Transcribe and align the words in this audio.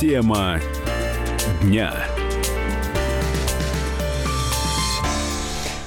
Тема 0.00 0.60
дня. 1.60 1.92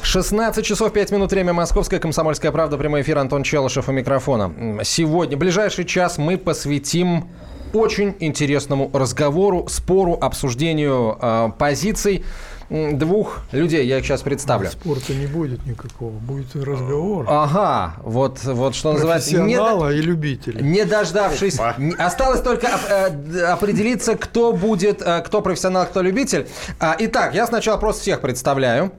16 0.03 0.65
часов 0.65 0.91
5 0.91 1.11
минут 1.11 1.31
время 1.31 1.53
Московская 1.53 1.97
комсомольская 1.97 2.51
правда. 2.51 2.77
Прямой 2.77 3.03
эфир 3.03 3.19
Антон 3.19 3.43
Челышев 3.43 3.87
у 3.87 3.93
микрофона. 3.93 4.83
Сегодня, 4.83 5.37
ближайший 5.37 5.85
час 5.85 6.17
мы 6.17 6.37
посвятим 6.37 7.29
очень 7.73 8.15
интересному 8.19 8.89
разговору, 8.93 9.67
спору, 9.69 10.17
обсуждению 10.19 11.17
э, 11.21 11.49
позиций 11.57 12.23
двух 12.71 13.41
людей. 13.51 13.85
Я 13.85 13.97
их 13.97 14.05
сейчас 14.05 14.21
представлю. 14.21 14.69
А 14.69 14.71
спорта 14.71 15.13
не 15.13 15.27
будет 15.27 15.65
никакого, 15.65 16.11
будет 16.11 16.55
разговор. 16.55 17.25
Ага, 17.27 17.95
вот, 18.03 18.43
вот 18.43 18.75
что 18.75 18.93
называется... 18.93 19.35
Профессионала 19.35 19.91
не, 19.91 19.99
и 19.99 20.01
любителя. 20.01 20.61
Не 20.61 20.85
дождавшись... 20.85 21.59
Осталось 21.97 22.41
только 22.41 22.67
э, 22.67 23.43
определиться, 23.43 24.15
кто 24.15 24.53
будет, 24.53 25.01
э, 25.01 25.21
кто 25.21 25.41
профессионал, 25.41 25.85
кто 25.85 26.01
любитель. 26.01 26.47
А, 26.79 26.95
итак, 26.97 27.35
я 27.35 27.45
сначала 27.45 27.77
просто 27.77 28.03
всех 28.03 28.21
представляю. 28.21 28.93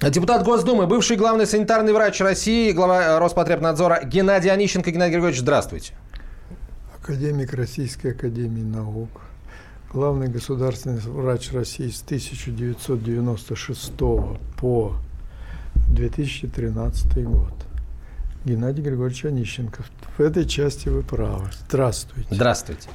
Депутат 0.00 0.44
Госдумы, 0.44 0.86
бывший 0.86 1.16
главный 1.16 1.46
санитарный 1.46 1.92
врач 1.92 2.20
России, 2.20 2.72
глава 2.72 3.18
Роспотребнадзора 3.18 4.02
Геннадий 4.04 4.50
Онищенко. 4.50 4.90
Геннадий 4.90 5.14
Григорьевич, 5.14 5.40
здравствуйте. 5.40 5.94
Академик 7.02 7.52
Российской 7.54 8.12
Академии 8.12 8.62
Наук, 8.62 9.22
главный 9.92 10.28
государственный 10.28 11.00
врач 11.00 11.50
России 11.52 11.88
с 11.88 12.00
1996 12.00 13.92
по 14.56 14.94
2013 15.88 17.24
год. 17.24 17.52
Геннадий 18.44 18.84
Григорьевич 18.84 19.24
Онищенко. 19.24 19.82
В 20.16 20.20
этой 20.20 20.46
части 20.46 20.88
вы 20.88 21.02
правы. 21.02 21.50
Здравствуйте. 21.66 22.28
Здравствуйте. 22.30 22.88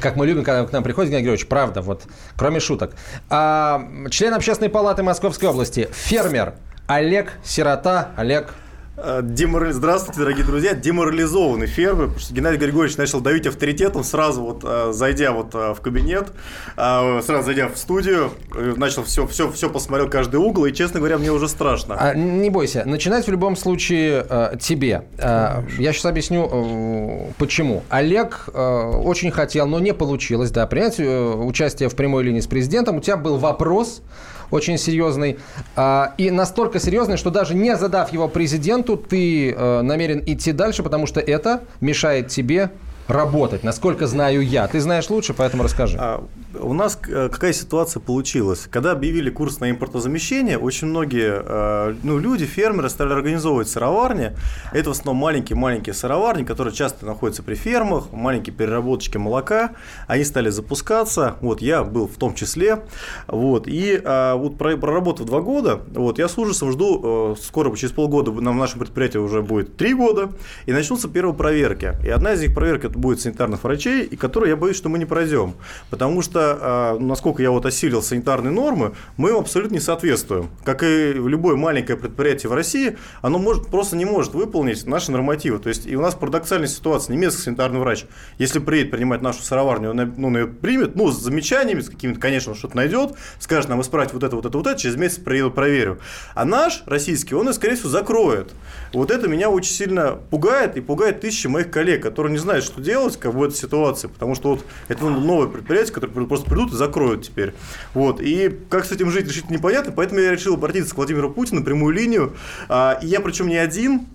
Как 0.00 0.16
мы 0.16 0.26
любим, 0.26 0.42
когда 0.42 0.66
к 0.66 0.72
нам 0.72 0.82
приходит 0.82 1.10
Геннадий 1.10 1.24
Григорьевич, 1.26 1.46
правда, 1.46 1.82
вот, 1.82 2.04
кроме 2.36 2.58
шуток. 2.58 2.94
А, 3.28 3.86
член 4.10 4.32
Общественной 4.32 4.70
палаты 4.70 5.02
Московской 5.02 5.50
области, 5.50 5.90
фермер 5.92 6.54
Олег 6.86 7.34
Сирота. 7.44 8.12
Олег, 8.16 8.54
Э, 9.00 9.20
деморали... 9.22 9.72
Здравствуйте, 9.72 10.20
дорогие 10.20 10.44
друзья. 10.44 10.74
Деморализованный 10.74 11.66
фермер, 11.66 12.06
потому 12.06 12.18
что 12.18 12.34
Геннадий 12.34 12.58
Григорьевич 12.58 12.96
начал 12.96 13.20
давить 13.20 13.46
авторитетом, 13.46 14.02
сразу 14.02 14.42
вот 14.42 14.64
э, 14.64 14.92
зайдя 14.92 15.32
вот 15.32 15.54
э, 15.54 15.74
в 15.74 15.80
кабинет, 15.80 16.28
сразу 16.74 17.42
зайдя 17.42 17.68
в 17.68 17.76
студию, 17.76 18.32
начал 18.76 19.04
все, 19.04 19.26
все, 19.26 19.50
все 19.50 19.70
посмотрел 19.70 20.08
каждый 20.08 20.36
угол, 20.36 20.66
и, 20.66 20.72
честно 20.72 20.98
говоря, 20.98 21.18
мне 21.18 21.30
уже 21.30 21.48
страшно. 21.48 21.96
А, 21.98 22.14
не 22.14 22.50
бойся, 22.50 22.84
начинать 22.84 23.26
в 23.26 23.30
любом 23.30 23.56
случае 23.56 24.26
тебе. 24.60 25.04
Я 25.18 25.92
сейчас 25.92 26.06
объясню, 26.06 27.32
почему. 27.38 27.82
Олег 27.88 28.48
очень 28.54 29.30
хотел, 29.30 29.66
но 29.66 29.80
не 29.80 29.94
получилось, 29.94 30.50
да, 30.50 30.66
принять 30.66 30.98
участие 30.98 31.88
в 31.88 31.94
прямой 31.94 32.24
линии 32.24 32.40
с 32.40 32.46
президентом. 32.46 32.96
У 32.96 33.00
тебя 33.00 33.16
был 33.16 33.38
вопрос, 33.38 34.02
очень 34.50 34.78
серьезный. 34.78 35.38
А, 35.76 36.14
и 36.18 36.30
настолько 36.30 36.80
серьезный, 36.80 37.16
что 37.16 37.30
даже 37.30 37.54
не 37.54 37.76
задав 37.76 38.12
его 38.12 38.28
президенту, 38.28 38.96
ты 38.96 39.52
э, 39.52 39.82
намерен 39.82 40.22
идти 40.26 40.52
дальше, 40.52 40.82
потому 40.82 41.06
что 41.06 41.20
это 41.20 41.62
мешает 41.80 42.28
тебе 42.28 42.70
работать, 43.08 43.64
насколько 43.64 44.06
знаю 44.06 44.42
я. 44.42 44.68
Ты 44.68 44.80
знаешь 44.80 45.08
лучше, 45.08 45.32
поэтому 45.32 45.62
расскажи. 45.62 45.96
А, 45.98 46.22
у 46.60 46.74
нас 46.74 46.98
э, 47.08 47.30
какая 47.32 47.54
ситуация 47.54 48.00
получилась? 48.00 48.68
Когда 48.70 48.92
объявили 48.92 49.30
курс 49.30 49.60
на 49.60 49.70
импортозамещение, 49.70 50.58
очень 50.58 50.88
многие 50.88 51.42
э, 51.42 51.94
ну, 52.02 52.18
люди, 52.18 52.44
фермеры 52.44 52.90
стали 52.90 53.12
организовывать 53.12 53.68
сыроварни. 53.68 54.32
Это 54.72 54.90
в 54.90 54.92
основном 54.92 55.22
маленькие-маленькие 55.22 55.94
сыроварни, 55.94 56.44
которые 56.44 56.74
часто 56.74 57.06
находятся 57.06 57.42
при 57.42 57.54
фермах, 57.54 58.12
маленькие 58.12 58.54
переработочки 58.54 59.16
молока. 59.16 59.70
Они 60.06 60.24
стали 60.24 60.50
запускаться. 60.50 61.36
Вот 61.40 61.62
я 61.62 61.84
был 61.84 62.08
в 62.08 62.16
том 62.16 62.34
числе. 62.34 62.80
Вот. 63.26 63.66
И 63.66 64.00
а, 64.04 64.36
вот 64.36 64.58
проработав 64.58 65.26
два 65.26 65.40
года, 65.40 65.80
вот, 65.94 66.18
я 66.18 66.28
с 66.28 66.36
ужасом 66.36 66.72
жду, 66.72 67.36
скоро, 67.40 67.74
через 67.74 67.92
полгода, 67.92 68.32
на 68.32 68.52
нашем 68.52 68.80
предприятии 68.80 69.18
уже 69.18 69.40
будет 69.40 69.76
три 69.76 69.94
года, 69.94 70.30
и 70.66 70.72
начнутся 70.72 71.08
первые 71.08 71.34
проверки. 71.34 71.94
И 72.04 72.10
одна 72.10 72.34
из 72.34 72.42
них 72.42 72.54
проверок– 72.54 72.84
будет 72.98 73.20
санитарных 73.20 73.64
врачей, 73.64 74.04
и 74.04 74.16
которые 74.16 74.50
я 74.50 74.56
боюсь, 74.56 74.76
что 74.76 74.88
мы 74.88 74.98
не 74.98 75.04
пройдем. 75.04 75.54
Потому 75.90 76.22
что, 76.22 76.58
а, 76.60 76.98
насколько 76.98 77.42
я 77.42 77.50
вот 77.50 77.64
осилил 77.66 78.02
санитарные 78.02 78.52
нормы, 78.52 78.92
мы 79.16 79.30
им 79.30 79.36
абсолютно 79.36 79.74
не 79.74 79.80
соответствуем. 79.80 80.50
Как 80.64 80.82
и 80.82 81.12
любое 81.12 81.56
маленькое 81.56 81.98
предприятие 81.98 82.50
в 82.50 82.54
России, 82.54 82.96
оно 83.22 83.38
может, 83.38 83.68
просто 83.68 83.96
не 83.96 84.04
может 84.04 84.34
выполнить 84.34 84.86
наши 84.86 85.12
нормативы. 85.12 85.58
То 85.58 85.68
есть, 85.68 85.86
и 85.86 85.96
у 85.96 86.00
нас 86.00 86.14
парадоксальная 86.14 86.68
ситуация. 86.68 87.14
Немецкий 87.14 87.42
санитарный 87.42 87.80
врач, 87.80 88.06
если 88.38 88.58
приедет 88.58 88.90
принимать 88.90 89.22
нашу 89.22 89.42
сыроварню, 89.42 89.90
он, 89.90 90.14
ну, 90.16 90.36
ее 90.36 90.46
примет, 90.46 90.96
ну, 90.96 91.10
с 91.10 91.18
замечаниями, 91.20 91.80
с 91.80 91.88
какими-то, 91.88 92.20
конечно, 92.20 92.54
что-то 92.54 92.76
найдет, 92.76 93.14
скажет 93.38 93.68
нам 93.68 93.80
исправить 93.80 94.12
вот 94.12 94.22
это, 94.22 94.36
вот 94.36 94.46
это, 94.46 94.58
вот 94.58 94.66
это, 94.66 94.78
через 94.78 94.96
месяц 94.96 95.18
приеду, 95.18 95.50
проверю. 95.50 95.98
А 96.34 96.44
наш, 96.44 96.82
российский, 96.86 97.34
он, 97.34 97.52
скорее 97.54 97.76
всего, 97.76 97.88
закроет. 97.88 98.52
Вот 98.92 99.10
это 99.10 99.28
меня 99.28 99.50
очень 99.50 99.72
сильно 99.72 100.18
пугает 100.30 100.76
и 100.76 100.80
пугает 100.80 101.20
тысячи 101.20 101.46
моих 101.46 101.70
коллег, 101.70 102.02
которые 102.02 102.32
не 102.32 102.38
знают, 102.38 102.64
что 102.64 102.80
делать 102.80 102.87
как 103.18 103.32
бы, 103.32 103.40
в 103.40 103.42
этой 103.44 103.56
ситуации, 103.56 104.08
потому 104.08 104.34
что 104.34 104.50
вот 104.50 104.64
это 104.88 105.04
новое 105.04 105.48
предприятие, 105.48 105.92
которое 105.92 106.26
просто 106.26 106.48
придут 106.48 106.72
и 106.72 106.76
закроют 106.76 107.24
теперь. 107.24 107.54
Вот. 107.94 108.20
И 108.20 108.56
как 108.70 108.84
с 108.84 108.92
этим 108.92 109.10
жить, 109.10 109.26
решить 109.26 109.50
непонятно, 109.50 109.92
поэтому 109.92 110.20
я 110.20 110.30
решил 110.30 110.54
обратиться 110.54 110.94
к 110.94 110.96
Владимиру 110.96 111.30
Путину, 111.30 111.64
прямую 111.64 111.94
линию. 111.94 112.34
А, 112.68 112.98
и 113.02 113.06
я 113.06 113.20
причем 113.20 113.48
не 113.48 113.56
один, 113.56 114.06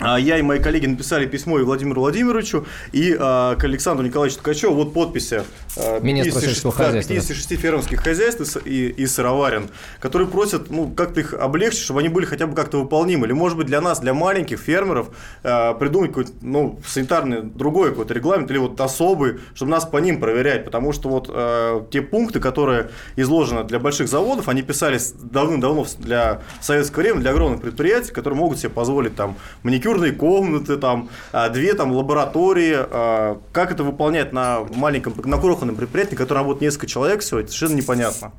я 0.00 0.38
и 0.38 0.42
мои 0.42 0.60
коллеги 0.60 0.86
написали 0.86 1.26
письмо 1.26 1.58
и 1.58 1.62
Владимиру 1.64 2.00
Владимировичу, 2.02 2.66
и 2.92 3.12
э, 3.12 3.16
к 3.18 3.64
Александру 3.64 4.06
Николаевичу 4.06 4.38
Ткачеву. 4.38 4.74
Вот 4.74 4.94
подписи 4.94 5.42
э, 5.76 6.00
56, 6.00 6.62
да, 6.78 6.92
56 6.92 7.56
фермерских 7.56 8.00
хозяйств 8.00 8.58
и, 8.64 8.88
и 8.88 9.06
сыроварен, 9.06 9.68
которые 9.98 10.28
просят 10.28 10.70
ну, 10.70 10.88
как-то 10.88 11.20
их 11.20 11.34
облегчить, 11.34 11.82
чтобы 11.82 12.00
они 12.00 12.08
были 12.08 12.26
хотя 12.26 12.46
бы 12.46 12.54
как-то 12.54 12.78
выполнимы. 12.78 13.26
Или, 13.26 13.32
может 13.32 13.58
быть, 13.58 13.66
для 13.66 13.80
нас, 13.80 13.98
для 13.98 14.14
маленьких 14.14 14.60
фермеров, 14.60 15.08
э, 15.42 15.74
придумать 15.74 16.10
какой-то 16.10 16.32
ну, 16.42 16.78
санитарный 16.86 17.42
другой 17.42 17.90
какой-то 17.90 18.14
регламент 18.14 18.50
или 18.52 18.58
вот 18.58 18.80
особый, 18.80 19.40
чтобы 19.54 19.72
нас 19.72 19.84
по 19.84 19.96
ним 19.96 20.20
проверять. 20.20 20.64
Потому 20.64 20.92
что 20.92 21.08
вот 21.08 21.90
те 21.90 22.02
пункты, 22.02 22.40
которые 22.40 22.90
изложены 23.16 23.64
для 23.64 23.78
больших 23.78 24.08
заводов, 24.08 24.48
они 24.48 24.62
писались 24.62 25.12
давным-давно 25.12 25.86
для 25.98 26.42
советского 26.60 27.02
времени, 27.02 27.22
для 27.22 27.30
огромных 27.32 27.60
предприятий, 27.60 28.12
которые 28.12 28.38
могут 28.38 28.58
себе 28.58 28.70
позволить 28.70 29.16
там 29.16 29.36
маникюр 29.62 29.87
маникюрные 29.88 30.12
комнаты, 30.12 30.76
там, 30.76 31.08
а, 31.32 31.48
две 31.48 31.74
там 31.74 31.92
лаборатории. 31.92 32.74
А, 32.76 33.38
как 33.52 33.72
это 33.72 33.84
выполнять 33.84 34.32
на 34.32 34.60
маленьком, 34.74 35.14
на 35.24 35.38
крохотном 35.38 35.76
предприятии, 35.76 36.14
которое 36.14 36.40
работает 36.40 36.62
несколько 36.62 36.86
человек 36.86 37.20
всего, 37.20 37.40
это 37.40 37.50
совершенно 37.50 37.78
непонятно. 37.78 38.32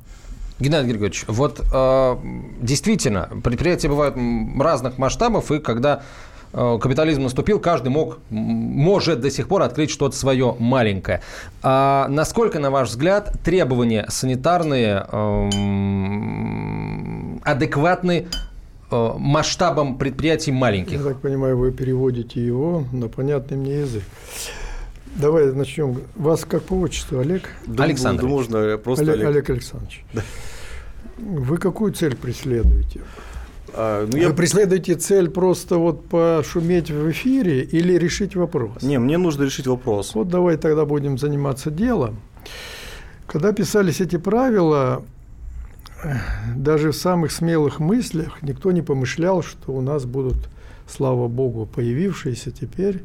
Геннадий 0.58 0.90
Григорьевич, 0.90 1.24
вот 1.26 1.60
э, 1.72 2.16
действительно, 2.60 3.30
предприятия 3.42 3.88
бывают 3.88 4.16
разных 4.58 4.98
масштабов, 4.98 5.50
и 5.50 5.58
когда 5.58 6.02
капитализм 6.52 7.22
наступил, 7.22 7.60
каждый 7.60 7.90
мог, 7.90 8.18
может 8.28 9.20
до 9.20 9.30
сих 9.30 9.46
пор 9.46 9.62
открыть 9.62 9.88
что-то 9.88 10.16
свое 10.16 10.56
маленькое. 10.58 11.22
А 11.62 12.08
насколько, 12.08 12.58
на 12.58 12.72
ваш 12.72 12.88
взгляд, 12.88 13.32
требования 13.44 14.04
санитарные 14.08 15.06
э, 15.10 15.50
адекватны 17.44 18.26
Э, 18.90 19.12
масштабом 19.18 19.98
предприятий 19.98 20.52
маленьких. 20.52 20.98
Я 20.98 21.04
так 21.04 21.20
понимаю, 21.20 21.56
вы 21.56 21.70
переводите 21.70 22.44
его 22.44 22.84
на 22.92 23.08
понятный 23.08 23.56
мне 23.56 23.80
язык. 23.80 24.02
Давай 25.16 25.52
начнем. 25.52 26.02
Вас 26.16 26.44
как 26.44 26.62
по 26.64 26.74
отчеству, 26.74 27.18
Олег? 27.18 27.42
Александр. 27.78 28.24
можно 28.24 28.78
просто 28.78 29.04
Олег. 29.04 29.16
Олег, 29.16 29.28
Олег 29.28 29.50
Александрович. 29.50 30.04
Да. 30.12 30.22
Вы 31.18 31.58
какую 31.58 31.92
цель 31.92 32.16
преследуете? 32.16 33.00
А, 33.74 34.06
ну, 34.06 34.12
Вы 34.12 34.18
я... 34.18 34.30
преследуете 34.30 34.94
цель 34.94 35.28
просто 35.30 35.76
вот 35.76 36.08
пошуметь 36.08 36.90
в 36.90 37.10
эфире 37.10 37.62
или 37.62 37.92
решить 37.94 38.34
вопрос? 38.34 38.82
Не, 38.82 38.98
мне 38.98 39.18
нужно 39.18 39.44
решить 39.44 39.66
вопрос. 39.66 40.14
Вот 40.14 40.28
давай 40.28 40.56
тогда 40.56 40.84
будем 40.84 41.18
заниматься 41.18 41.70
делом. 41.70 42.20
Когда 43.26 43.52
писались 43.52 44.00
эти 44.00 44.16
правила, 44.16 45.04
даже 46.56 46.92
в 46.92 46.96
самых 46.96 47.32
смелых 47.32 47.80
мыслях 47.80 48.42
никто 48.42 48.72
не 48.72 48.82
помышлял, 48.82 49.42
что 49.42 49.72
у 49.72 49.80
нас 49.80 50.04
будут, 50.04 50.48
слава 50.88 51.28
богу, 51.28 51.66
появившиеся 51.66 52.50
теперь 52.50 53.02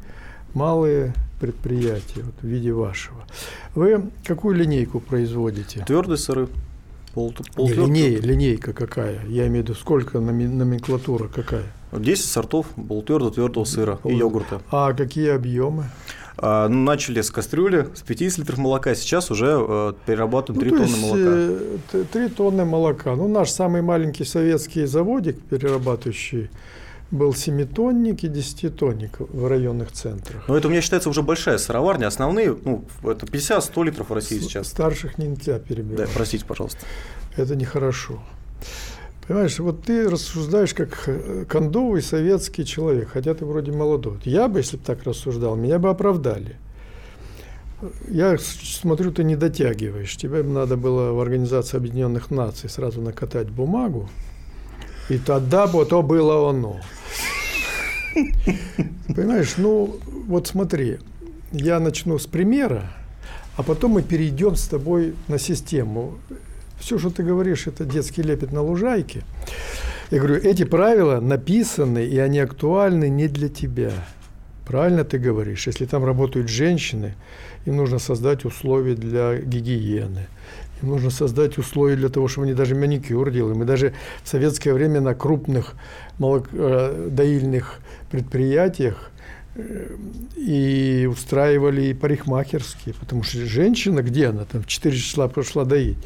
малые 0.54 1.14
предприятия 1.40 2.24
вот, 2.24 2.36
в 2.42 2.46
виде 2.46 2.72
вашего. 2.72 3.26
Вы 3.76 4.10
какую 4.26 4.56
линейку 4.56 5.00
производите? 5.00 5.84
Твердые 5.86 6.18
сыры. 6.18 6.48
Пол, 7.14 7.34
пол 7.56 7.70
Не, 7.70 7.74
линей, 7.74 8.16
линейка 8.18 8.74
какая? 8.74 9.26
Я 9.28 9.48
имею 9.48 9.64
в 9.64 9.70
виду, 9.70 9.76
сколько 9.76 10.20
номенклатура 10.20 11.28
какая? 11.28 11.64
10 11.94 12.26
сортов 12.26 12.68
полутвердого, 12.88 13.32
твердого 13.32 13.64
сыра 13.64 13.96
Пол... 13.98 14.12
и 14.12 14.16
йогурта. 14.16 14.62
А 14.70 14.94
какие 14.94 15.30
объемы? 15.30 15.86
А, 16.38 16.68
ну, 16.68 16.84
начали 16.84 17.22
с 17.22 17.32
кастрюли, 17.32 17.88
с 17.96 18.02
50 18.02 18.40
литров 18.40 18.58
молока, 18.58 18.94
сейчас 18.96 19.32
уже 19.32 19.58
э, 19.58 19.94
перерабатываем 20.06 20.62
3 20.62 20.72
ну, 20.72 20.78
тонны 20.78 20.98
молока. 20.98 22.08
3 22.12 22.26
э, 22.26 22.30
тонны 22.30 22.66
молока. 22.66 23.16
Ну, 23.16 23.28
наш 23.28 23.50
самый 23.52 23.82
маленький 23.82 24.26
советский 24.26 24.86
заводик, 24.86 25.40
перерабатывающий 25.42 26.50
был 27.12 27.34
семитонник 27.34 28.24
и 28.24 28.28
десятитонник 28.28 29.20
в 29.20 29.48
районных 29.48 29.92
центрах. 29.92 30.48
Но 30.48 30.58
это 30.58 30.68
у 30.68 30.72
меня 30.72 30.82
считается 30.82 31.10
уже 31.10 31.22
большая 31.22 31.58
сыроварня. 31.58 32.08
Основные, 32.08 32.58
ну, 32.64 32.84
это 33.04 33.26
50-100 33.26 33.86
литров 33.86 34.10
в 34.10 34.14
России 34.14 34.40
сейчас. 34.40 34.68
Старших 34.68 35.18
нельзя 35.18 35.60
перебивать. 35.60 35.98
Да, 35.98 36.08
простите, 36.14 36.46
пожалуйста. 36.46 36.80
Это 37.38 37.56
нехорошо. 37.56 38.22
Понимаешь, 39.28 39.58
вот 39.60 39.84
ты 39.84 40.08
рассуждаешь 40.08 40.74
как 40.76 41.10
кондовый 41.48 42.04
советский 42.04 42.64
человек, 42.64 43.10
хотя 43.12 43.34
ты 43.34 43.44
вроде 43.46 43.72
молодой. 43.72 44.20
Я 44.24 44.48
бы, 44.48 44.60
если 44.60 44.78
бы 44.78 44.84
так 44.84 45.04
рассуждал, 45.04 45.56
меня 45.56 45.80
бы 45.80 45.90
оправдали. 45.90 46.58
Я 48.08 48.38
смотрю, 48.38 49.12
ты 49.12 49.24
не 49.24 49.36
дотягиваешь. 49.36 50.16
Тебе 50.16 50.44
надо 50.44 50.78
было 50.78 51.12
в 51.12 51.20
Организации 51.20 51.78
Объединенных 51.78 52.30
Наций 52.30 52.70
сразу 52.70 53.02
накатать 53.02 53.50
бумагу, 53.50 54.10
и 55.10 55.18
тогда 55.18 55.66
бы 55.68 55.84
то 55.86 56.04
было 56.04 56.50
оно. 56.50 56.80
Понимаешь, 59.08 59.56
ну 59.58 60.00
вот 60.28 60.48
смотри, 60.48 61.00
я 61.52 61.80
начну 61.80 62.20
с 62.20 62.28
примера, 62.28 62.92
а 63.58 63.64
потом 63.64 63.92
мы 63.92 64.04
перейдем 64.04 64.56
с 64.56 64.68
тобой 64.68 65.16
на 65.28 65.40
систему. 65.40 66.16
Все, 66.86 67.00
что 67.00 67.10
ты 67.10 67.24
говоришь, 67.24 67.66
это 67.66 67.84
детский 67.84 68.22
лепет 68.22 68.52
на 68.52 68.62
лужайке. 68.62 69.24
Я 70.12 70.20
говорю, 70.20 70.36
эти 70.36 70.66
правила 70.66 71.20
написаны, 71.20 72.06
и 72.06 72.20
они 72.20 72.38
актуальны 72.38 73.10
не 73.10 73.28
для 73.28 73.50
тебя. 73.50 73.92
Правильно 74.68 75.04
ты 75.04 75.18
говоришь. 75.18 75.66
Если 75.66 75.86
там 75.86 76.06
работают 76.06 76.48
женщины, 76.48 77.16
им 77.66 77.78
нужно 77.78 77.98
создать 77.98 78.46
условия 78.46 78.94
для 78.94 79.36
гигиены. 79.38 80.28
Им 80.84 80.90
нужно 80.90 81.10
создать 81.10 81.58
условия 81.58 81.96
для 81.96 82.10
того, 82.10 82.28
чтобы 82.28 82.46
они 82.46 82.54
даже 82.54 82.76
маникюр 82.76 83.32
делали. 83.32 83.56
Мы 83.56 83.66
даже 83.66 83.94
в 84.24 84.30
советское 84.30 84.72
время 84.72 85.02
на 85.02 85.16
крупных 85.16 85.74
молокодоильных 86.20 87.80
э, 87.80 88.12
предприятиях 88.12 89.10
э, 89.10 89.15
и 90.36 91.08
устраивали 91.10 91.94
парикмахерские, 91.94 92.94
потому 93.00 93.24
что 93.24 93.40
женщина, 93.46 94.02
где 94.02 94.28
она, 94.28 94.46
там 94.46 94.64
в 94.64 94.68
4 94.68 94.96
числа 94.96 95.28
пошла 95.28 95.64
доить. 95.64 95.98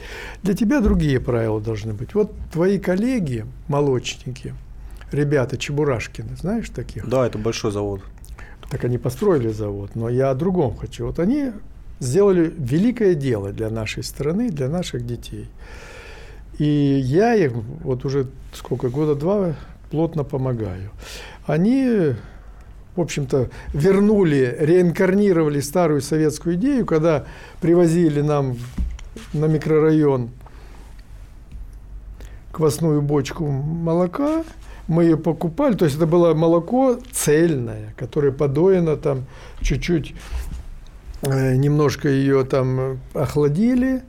Для 0.44 0.54
тебя 0.54 0.82
другие 0.82 1.20
правила 1.20 1.60
должны 1.60 1.94
быть. 1.94 2.14
Вот 2.14 2.32
твои 2.52 2.78
коллеги, 2.78 3.46
молочники, 3.68 4.54
ребята 5.12 5.58
Чебурашкины, 5.58 6.36
знаешь 6.38 6.70
таких? 6.70 7.08
Да, 7.08 7.26
это 7.26 7.38
большой 7.38 7.72
завод. 7.72 8.02
Так 8.70 8.86
они 8.86 9.00
построили 9.00 9.50
завод, 9.50 9.92
но 9.96 10.10
я 10.10 10.30
о 10.30 10.36
другом 10.36 10.76
хочу. 10.76 11.08
Вот 11.08 11.18
они 11.18 11.52
сделали 12.00 12.54
великое 12.56 13.16
дело 13.16 13.52
для 13.52 13.70
нашей 13.70 14.04
страны, 14.04 14.52
для 14.52 14.70
наших 14.70 15.06
детей. 15.06 15.48
И 16.60 16.66
я 16.66 17.34
им 17.34 17.64
вот 17.82 18.06
уже 18.06 18.28
сколько, 18.54 18.90
года 18.90 19.16
два 19.16 19.56
плотно 19.90 20.24
помогаю. 20.24 20.92
Они, 21.46 22.14
в 22.96 23.02
общем-то, 23.02 23.50
вернули, 23.74 24.56
реинкарнировали 24.60 25.60
старую 25.60 26.02
советскую 26.02 26.56
идею, 26.56 26.86
когда 26.86 27.26
привозили 27.62 28.22
нам 28.22 28.58
на 29.34 29.46
микрорайон 29.46 30.30
квасную 32.52 33.02
бочку 33.02 33.48
молока, 33.48 34.44
мы 34.88 35.04
ее 35.04 35.18
покупали, 35.18 35.76
то 35.76 35.86
есть 35.86 35.98
это 35.98 36.08
было 36.08 36.34
молоко 36.34 36.98
цельное, 37.12 37.94
которое 37.96 38.32
подоено 38.32 38.98
там 38.98 39.26
чуть-чуть, 39.62 40.16
э, 41.22 41.56
немножко 41.56 42.10
ее 42.10 42.44
там 42.44 43.00
охладили 43.14 44.02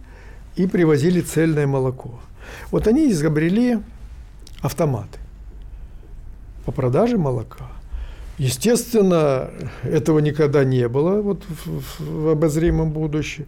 и 0.57 0.67
привозили 0.67 1.21
цельное 1.21 1.67
молоко. 1.67 2.19
Вот 2.71 2.87
они 2.87 3.11
изобрели 3.13 3.79
автоматы 4.63 5.19
по 6.65 6.73
продаже 6.73 7.19
молока. 7.19 7.67
Естественно, 8.41 9.51
этого 9.83 10.19
никогда 10.19 10.65
не 10.65 10.89
было 10.89 11.21
вот 11.21 11.43
в, 11.47 12.03
в 12.03 12.29
обозримом 12.29 12.91
будущем. 12.91 13.45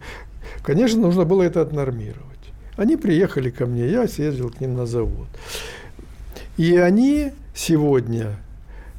Конечно, 0.61 1.01
нужно 1.01 1.25
было 1.25 1.41
это 1.41 1.61
отнормировать. 1.61 2.21
Они 2.77 2.95
приехали 2.95 3.49
ко 3.49 3.65
мне, 3.65 3.89
я 3.89 4.07
съездил 4.07 4.51
к 4.51 4.61
ним 4.61 4.75
на 4.75 4.85
завод. 4.85 5.25
И 6.57 6.77
они 6.77 7.31
сегодня, 7.55 8.35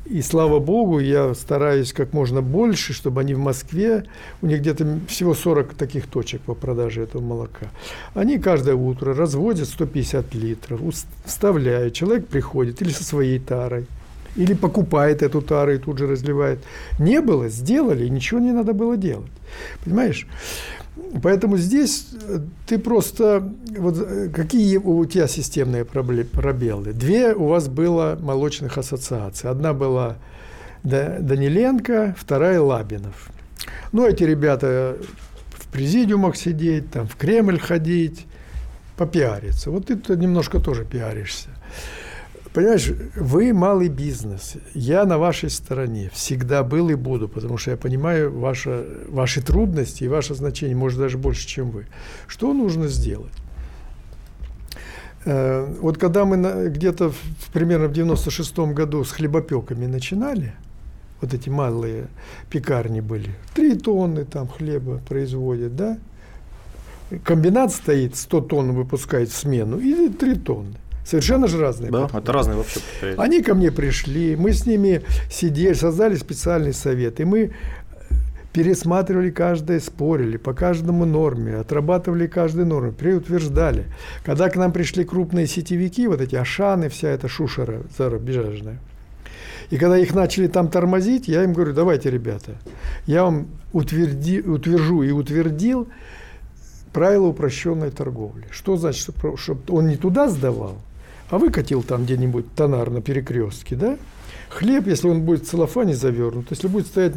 и 0.04 0.20
слава 0.20 0.58
богу, 0.58 0.98
я 0.98 1.32
стараюсь 1.32 1.92
как 1.92 2.12
можно 2.12 2.42
больше, 2.42 2.92
чтобы 2.92 3.20
они 3.20 3.34
в 3.34 3.38
Москве, 3.38 4.02
у 4.42 4.46
них 4.46 4.62
где-то 4.62 4.98
всего 5.06 5.32
40 5.32 5.74
таких 5.74 6.08
точек 6.08 6.40
по 6.40 6.54
продаже 6.54 7.02
этого 7.02 7.22
молока. 7.22 7.66
Они 8.14 8.40
каждое 8.40 8.74
утро 8.74 9.14
разводят 9.14 9.68
150 9.68 10.34
литров, 10.34 10.80
вставляют, 11.24 11.94
человек 11.94 12.26
приходит 12.26 12.82
или 12.82 12.90
со 12.90 13.04
своей 13.04 13.38
тарой, 13.38 13.86
или 14.36 14.54
покупает 14.54 15.22
эту 15.22 15.40
тару 15.42 15.72
и 15.74 15.78
тут 15.78 15.98
же 15.98 16.06
разливает. 16.06 16.58
Не 16.98 17.20
было, 17.20 17.48
сделали, 17.48 18.08
ничего 18.08 18.40
не 18.40 18.52
надо 18.52 18.72
было 18.72 18.96
делать. 18.96 19.30
Понимаешь? 19.84 20.26
Поэтому 21.22 21.56
здесь 21.56 22.08
э, 22.28 22.40
ты 22.66 22.78
просто... 22.78 23.52
Вот 23.78 23.96
э, 23.98 24.28
какие 24.28 24.76
у 24.78 25.04
тебя 25.04 25.28
системные 25.28 25.84
пробелы? 25.84 26.92
Две 26.92 27.34
у 27.34 27.46
вас 27.46 27.68
было 27.68 28.18
молочных 28.20 28.78
ассоциаций. 28.78 29.50
Одна 29.50 29.72
была 29.72 30.16
Даниленко, 30.82 32.14
вторая 32.18 32.60
Лабинов. 32.60 33.28
Ну, 33.92 34.06
эти 34.06 34.24
ребята 34.24 34.96
в 35.50 35.68
президиумах 35.68 36.36
сидеть, 36.36 36.90
там, 36.90 37.06
в 37.08 37.16
Кремль 37.16 37.58
ходить, 37.58 38.26
попиариться. 38.96 39.70
Вот 39.70 39.86
ты 39.86 40.16
немножко 40.16 40.60
тоже 40.60 40.84
пиаришься. 40.84 41.48
Понимаешь, 42.54 42.88
вы 43.16 43.52
малый 43.52 43.88
бизнес. 43.88 44.54
Я 44.74 45.04
на 45.06 45.18
вашей 45.18 45.50
стороне. 45.50 46.08
Всегда 46.12 46.62
был 46.62 46.88
и 46.88 46.94
буду, 46.94 47.28
потому 47.28 47.58
что 47.58 47.72
я 47.72 47.76
понимаю 47.76 48.32
ваши, 48.32 48.86
ваши 49.08 49.42
трудности 49.42 50.04
и 50.04 50.08
ваше 50.08 50.36
значение, 50.36 50.76
может, 50.76 51.00
даже 51.00 51.18
больше, 51.18 51.48
чем 51.48 51.72
вы. 51.72 51.86
Что 52.28 52.52
нужно 52.52 52.86
сделать? 52.86 53.32
Э, 55.24 55.66
вот 55.80 55.98
когда 55.98 56.24
мы 56.24 56.68
где-то 56.68 57.12
примерно 57.52 57.88
в 57.88 57.92
96-м 57.92 58.72
году 58.72 59.02
с 59.02 59.10
хлебопеками 59.10 59.86
начинали, 59.86 60.54
вот 61.20 61.34
эти 61.34 61.48
малые 61.48 62.06
пекарни 62.50 63.00
были, 63.00 63.30
три 63.52 63.76
тонны 63.76 64.24
там 64.24 64.46
хлеба 64.46 65.00
производят, 65.08 65.74
да? 65.74 65.98
Комбинат 67.24 67.72
стоит, 67.72 68.14
100 68.14 68.40
тонн 68.42 68.72
выпускает 68.74 69.30
в 69.30 69.36
смену, 69.36 69.78
и 69.78 70.08
3 70.08 70.36
тонны. 70.36 70.76
Совершенно 71.04 71.46
же 71.48 71.60
разные. 71.60 71.90
Да, 71.90 72.02
подходы. 72.02 72.22
это 72.22 72.32
разные 72.32 72.56
вообще. 72.56 72.80
Они 73.18 73.42
ко 73.42 73.54
мне 73.54 73.70
пришли, 73.70 74.36
мы 74.36 74.52
с 74.52 74.66
ними 74.66 75.02
сидели, 75.30 75.74
создали 75.74 76.16
специальный 76.16 76.72
совет, 76.72 77.20
и 77.20 77.24
мы 77.24 77.52
пересматривали 78.54 79.30
каждое, 79.30 79.80
спорили 79.80 80.36
по 80.36 80.54
каждому 80.54 81.04
норме, 81.04 81.56
отрабатывали 81.56 82.26
каждую 82.28 82.66
норму, 82.66 82.92
преутверждали. 82.92 83.86
Когда 84.24 84.48
к 84.48 84.56
нам 84.56 84.72
пришли 84.72 85.04
крупные 85.04 85.46
сетевики, 85.46 86.06
вот 86.06 86.20
эти 86.20 86.36
Ашаны, 86.36 86.88
вся 86.88 87.08
эта 87.08 87.28
шушера 87.28 87.82
зарубежная, 87.98 88.78
и 89.70 89.76
когда 89.76 89.98
их 89.98 90.14
начали 90.14 90.46
там 90.46 90.68
тормозить, 90.68 91.26
я 91.26 91.42
им 91.42 91.52
говорю, 91.52 91.72
давайте, 91.72 92.10
ребята, 92.10 92.52
я 93.06 93.24
вам 93.24 93.48
утверди, 93.72 94.40
утвержу 94.40 95.02
и 95.02 95.10
утвердил 95.10 95.88
правила 96.92 97.26
упрощенной 97.26 97.90
торговли. 97.90 98.46
Что 98.50 98.76
значит, 98.76 99.10
чтобы 99.36 99.62
он 99.68 99.88
не 99.88 99.96
туда 99.96 100.28
сдавал, 100.28 100.76
а 101.30 101.38
выкатил 101.38 101.82
там 101.82 102.04
где-нибудь 102.04 102.54
тонар 102.54 102.90
на 102.90 103.00
перекрестке, 103.00 103.76
да? 103.76 103.98
Хлеб, 104.50 104.86
если 104.86 105.08
он 105.08 105.22
будет 105.22 105.42
в 105.42 105.46
целлофане 105.48 105.94
завернут, 105.94 106.46
если 106.50 106.68
будет 106.68 106.86
стоять 106.86 107.14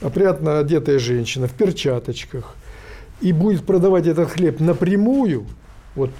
опрятно 0.00 0.58
одетая 0.58 0.98
женщина 0.98 1.46
в 1.46 1.52
перчаточках 1.52 2.54
и 3.20 3.32
будет 3.32 3.64
продавать 3.64 4.06
этот 4.06 4.30
хлеб 4.30 4.60
напрямую, 4.60 5.46
вот 5.94 6.10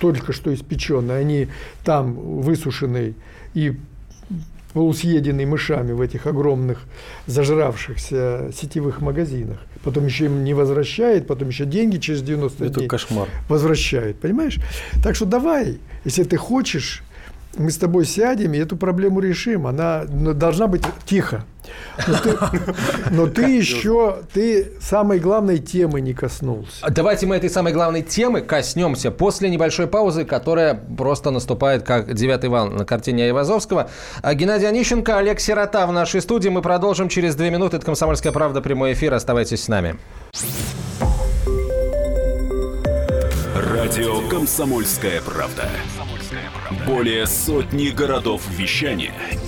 только 0.00 0.32
что 0.32 0.52
испеченный, 0.52 1.44
а 1.44 1.48
там 1.84 2.14
высушенный 2.14 3.14
и 3.54 3.76
полусъеденный 4.72 5.46
мышами 5.46 5.92
в 5.92 6.00
этих 6.00 6.26
огромных 6.26 6.84
зажравшихся 7.26 8.50
сетевых 8.54 9.00
магазинах. 9.00 9.58
Потом 9.82 10.06
еще 10.06 10.26
им 10.26 10.44
не 10.44 10.54
возвращает, 10.54 11.26
потом 11.26 11.48
еще 11.48 11.64
деньги 11.64 11.98
через 11.98 12.22
90 12.22 12.64
Это 12.64 12.74
дней 12.74 12.88
кошмар. 12.88 13.28
возвращает. 13.48 14.20
Понимаешь? 14.20 14.58
Так 15.02 15.16
что 15.16 15.24
давай, 15.24 15.78
если 16.04 16.24
ты 16.24 16.36
хочешь, 16.36 17.02
мы 17.56 17.70
с 17.70 17.76
тобой 17.76 18.04
сядем 18.04 18.52
и 18.54 18.58
эту 18.58 18.76
проблему 18.76 19.20
решим. 19.20 19.66
Она 19.66 20.04
должна 20.04 20.66
быть 20.66 20.82
тихо. 21.06 21.44
Но 22.06 22.18
ты, 22.18 22.38
но 23.10 23.26
ты 23.26 23.42
еще, 23.56 24.18
ты 24.32 24.72
самой 24.80 25.18
главной 25.18 25.58
темы 25.58 26.00
не 26.00 26.14
коснулся. 26.14 26.86
Давайте 26.88 27.26
мы 27.26 27.36
этой 27.36 27.50
самой 27.50 27.72
главной 27.72 28.02
темы 28.02 28.40
коснемся 28.40 29.10
после 29.10 29.50
небольшой 29.50 29.86
паузы, 29.86 30.24
которая 30.24 30.74
просто 30.74 31.30
наступает 31.30 31.82
как 31.82 32.14
девятый 32.14 32.50
вал 32.50 32.68
на 32.68 32.84
картине 32.84 33.24
Айвазовского. 33.24 33.90
А 34.22 34.34
Геннадий 34.34 34.68
Онищенко, 34.68 35.18
Олег 35.18 35.40
Сирота 35.40 35.86
в 35.86 35.92
нашей 35.92 36.20
студии. 36.20 36.48
Мы 36.48 36.62
продолжим 36.62 37.08
через 37.08 37.34
две 37.34 37.50
минуты. 37.50 37.76
Это 37.76 37.86
«Комсомольская 37.86 38.32
правда», 38.32 38.60
прямой 38.60 38.92
эфир. 38.92 39.14
Оставайтесь 39.14 39.64
с 39.64 39.68
нами. 39.68 39.98
Радио 43.54 44.28
«Комсомольская 44.28 45.20
правда». 45.22 45.68
Более 46.86 47.26
сотни 47.26 47.88
городов 47.88 48.42
вещания– 48.50 49.12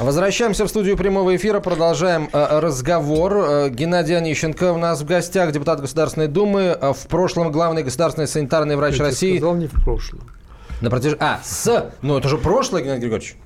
Возвращаемся 0.00 0.64
в 0.64 0.68
студию 0.68 0.96
прямого 0.96 1.36
эфира, 1.36 1.60
продолжаем 1.60 2.28
э, 2.32 2.58
разговор. 2.60 3.36
Э, 3.36 3.68
Геннадий 3.68 4.16
Онищенко 4.16 4.72
у 4.72 4.78
нас 4.78 5.00
в 5.02 5.04
гостях, 5.06 5.52
депутат 5.52 5.80
Государственной 5.80 6.26
Думы, 6.26 6.76
э, 6.80 6.92
в 6.92 7.06
прошлом 7.06 7.52
главный 7.52 7.84
государственный 7.84 8.26
санитарный 8.26 8.74
врач 8.76 8.96
Я 8.96 9.04
России. 9.04 9.36
сказал 9.38 9.54
не 9.54 9.68
в 9.68 9.72
прошлом. 9.84 10.22
На 10.80 10.90
протяж... 10.90 11.14
А, 11.20 11.38
с... 11.44 11.90
Ну, 12.02 12.18
это 12.18 12.28
же 12.28 12.36
прошлое, 12.38 12.82
Геннадий 12.82 13.02
Григорьевич. 13.02 13.36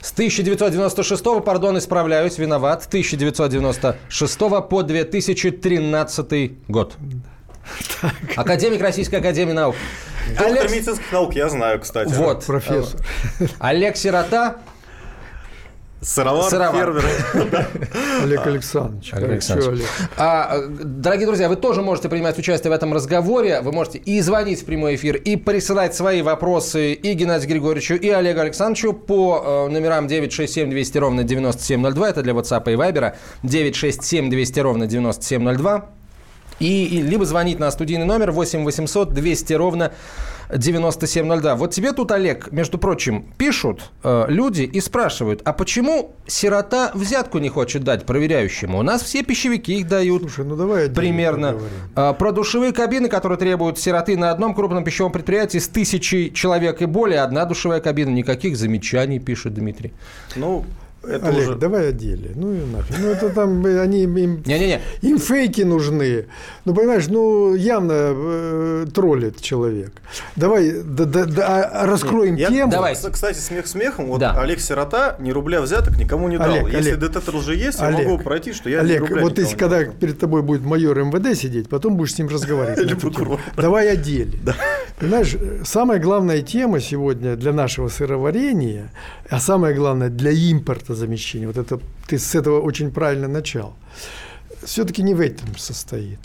С 0.00 0.12
1996, 0.12 1.22
пардон, 1.44 1.76
исправляюсь, 1.76 2.38
виноват, 2.38 2.84
1996 2.86 4.38
по 4.70 4.82
2013 4.82 6.52
год. 6.68 6.94
Академик 8.36 8.80
Российской 8.80 9.16
Академии 9.16 9.52
Наук. 9.52 9.76
Доктор 10.28 10.46
Олег- 10.46 10.70
медицинских 10.70 11.12
наук, 11.12 11.34
я 11.34 11.48
знаю, 11.50 11.80
кстати. 11.80 12.12
Вот. 12.14 12.44
Профессор. 12.46 13.00
Олег 13.58 13.96
Сирота. 13.96 14.56
Сыровар, 16.04 16.50
Сыровар. 16.50 17.00
фермер. 17.00 17.66
Олег 18.22 18.46
Александрович. 18.46 19.12
Олег 19.14 19.30
Александрович. 19.30 19.84
А, 20.18 20.60
дорогие 20.68 21.26
друзья, 21.26 21.48
вы 21.48 21.56
тоже 21.56 21.80
можете 21.80 22.10
принимать 22.10 22.38
участие 22.38 22.70
в 22.70 22.74
этом 22.74 22.92
разговоре. 22.92 23.62
Вы 23.62 23.72
можете 23.72 23.98
и 23.98 24.20
звонить 24.20 24.62
в 24.62 24.64
прямой 24.66 24.96
эфир, 24.96 25.16
и 25.16 25.36
присылать 25.36 25.94
свои 25.94 26.20
вопросы 26.20 26.92
и 26.92 27.14
Геннадию 27.14 27.48
Григорьевичу, 27.48 27.94
и 27.94 28.10
Олегу 28.10 28.40
Александровичу 28.40 28.92
по 28.92 29.66
э, 29.66 29.72
номерам 29.72 30.06
967 30.06 30.70
200 30.70 30.98
ровно 30.98 31.24
9702. 31.24 32.10
Это 32.10 32.22
для 32.22 32.34
WhatsApp 32.34 32.70
и 32.70 32.76
Viber. 32.76 33.14
967 33.42 34.28
200 34.28 34.60
ровно 34.60 34.86
9702. 34.86 35.90
И, 36.60 36.84
и 36.84 37.02
либо 37.02 37.24
звонить 37.24 37.58
на 37.58 37.70
студийный 37.70 38.06
номер 38.06 38.30
8 38.30 38.62
800 38.62 39.12
200 39.12 39.52
ровно 39.54 39.92
9702. 40.54 41.54
Вот 41.56 41.72
тебе 41.72 41.92
тут, 41.92 42.10
Олег, 42.12 42.50
между 42.52 42.78
прочим, 42.78 43.26
пишут 43.38 43.90
э, 44.02 44.26
люди 44.28 44.62
и 44.62 44.80
спрашивают, 44.80 45.42
а 45.44 45.52
почему 45.52 46.14
сирота 46.26 46.90
взятку 46.94 47.38
не 47.38 47.48
хочет 47.48 47.84
дать 47.84 48.06
проверяющему? 48.06 48.78
У 48.78 48.82
нас 48.82 49.02
все 49.02 49.22
пищевики 49.22 49.80
их 49.80 49.88
дают. 49.88 50.22
Слушай, 50.22 50.44
ну 50.44 50.56
давай 50.56 50.88
Примерно. 50.90 51.58
А, 51.94 52.12
Про 52.12 52.32
душевые 52.32 52.72
кабины, 52.72 53.08
которые 53.08 53.38
требуют 53.38 53.78
сироты 53.78 54.16
на 54.16 54.30
одном 54.30 54.54
крупном 54.54 54.84
пищевом 54.84 55.12
предприятии 55.12 55.58
с 55.58 55.68
тысячей 55.68 56.32
человек 56.32 56.82
и 56.82 56.86
более. 56.86 57.20
Одна 57.20 57.44
душевая 57.44 57.80
кабина. 57.80 58.10
Никаких 58.10 58.56
замечаний, 58.56 59.18
пишет 59.18 59.54
Дмитрий. 59.54 59.92
Ну, 60.36 60.64
это 61.08 61.28
Олег, 61.28 61.48
уже... 61.48 61.54
давай 61.56 61.88
отдельно. 61.88 62.28
Ну 62.34 62.52
и 62.54 62.58
нафиг. 62.64 62.96
Ну 62.98 63.08
это 63.08 63.28
там 63.30 63.64
они 63.64 64.02
им, 64.04 64.42
Не-не-не. 64.44 64.80
им 65.02 65.18
фейки 65.18 65.62
нужны. 65.62 66.26
Ну 66.64 66.74
понимаешь, 66.74 67.06
ну 67.08 67.54
явно 67.54 67.92
э, 67.94 68.86
троллит 68.94 69.40
человек. 69.40 69.92
Давай 70.36 70.72
да, 70.82 71.04
да, 71.04 71.24
да, 71.24 71.46
а, 71.72 71.86
раскроем 71.86 72.36
Я- 72.36 72.48
тему. 72.48 72.70
Давай. 72.70 72.94
С- 72.96 73.08
Кстати, 73.10 73.38
смех 73.38 73.66
смехом. 73.66 74.06
Вот 74.06 74.20
Да. 74.20 74.40
Олег 74.40 74.60
Сирота 74.60 75.16
ни 75.18 75.30
рубля 75.30 75.60
взяток 75.60 75.96
никому 75.98 76.28
не 76.28 76.38
дал. 76.38 76.50
Олег, 76.52 76.66
Если 76.72 76.90
Олег. 76.90 76.98
детектор 77.00 77.34
уже 77.36 77.54
есть, 77.54 77.78
я 77.80 77.86
Олег, 77.88 78.06
могу 78.08 78.22
пройти, 78.22 78.52
что 78.52 78.68
я 78.70 78.78
ни 78.82 78.84
Олег, 78.84 79.00
рубля 79.02 79.22
вот 79.22 79.38
если 79.38 79.52
не 79.54 79.58
когда 79.58 79.84
перед 79.84 80.18
тобой 80.18 80.42
будет 80.42 80.62
майор 80.62 80.98
МВД 80.98 81.36
сидеть, 81.38 81.68
потом 81.68 81.96
будешь 81.96 82.14
с 82.14 82.18
ним 82.18 82.28
разговаривать. 82.28 82.94
Давай 83.56 83.90
о 83.90 83.96
деле. 83.96 84.32
Понимаешь, 84.98 85.36
самая 85.64 85.98
главная 85.98 86.40
тема 86.42 86.78
сегодня 86.80 87.34
для 87.34 87.52
нашего 87.52 87.88
сыроварения, 87.88 88.92
а 89.28 89.40
самое 89.40 89.74
главное 89.74 90.08
для 90.08 90.30
импорта 90.30 90.94
замещения, 90.94 91.48
вот 91.48 91.56
это 91.56 91.80
ты 92.06 92.16
с 92.16 92.34
этого 92.36 92.60
очень 92.60 92.92
правильно 92.92 93.26
начал, 93.26 93.74
все-таки 94.62 95.02
не 95.02 95.14
в 95.14 95.20
этом 95.20 95.56
состоит. 95.56 96.20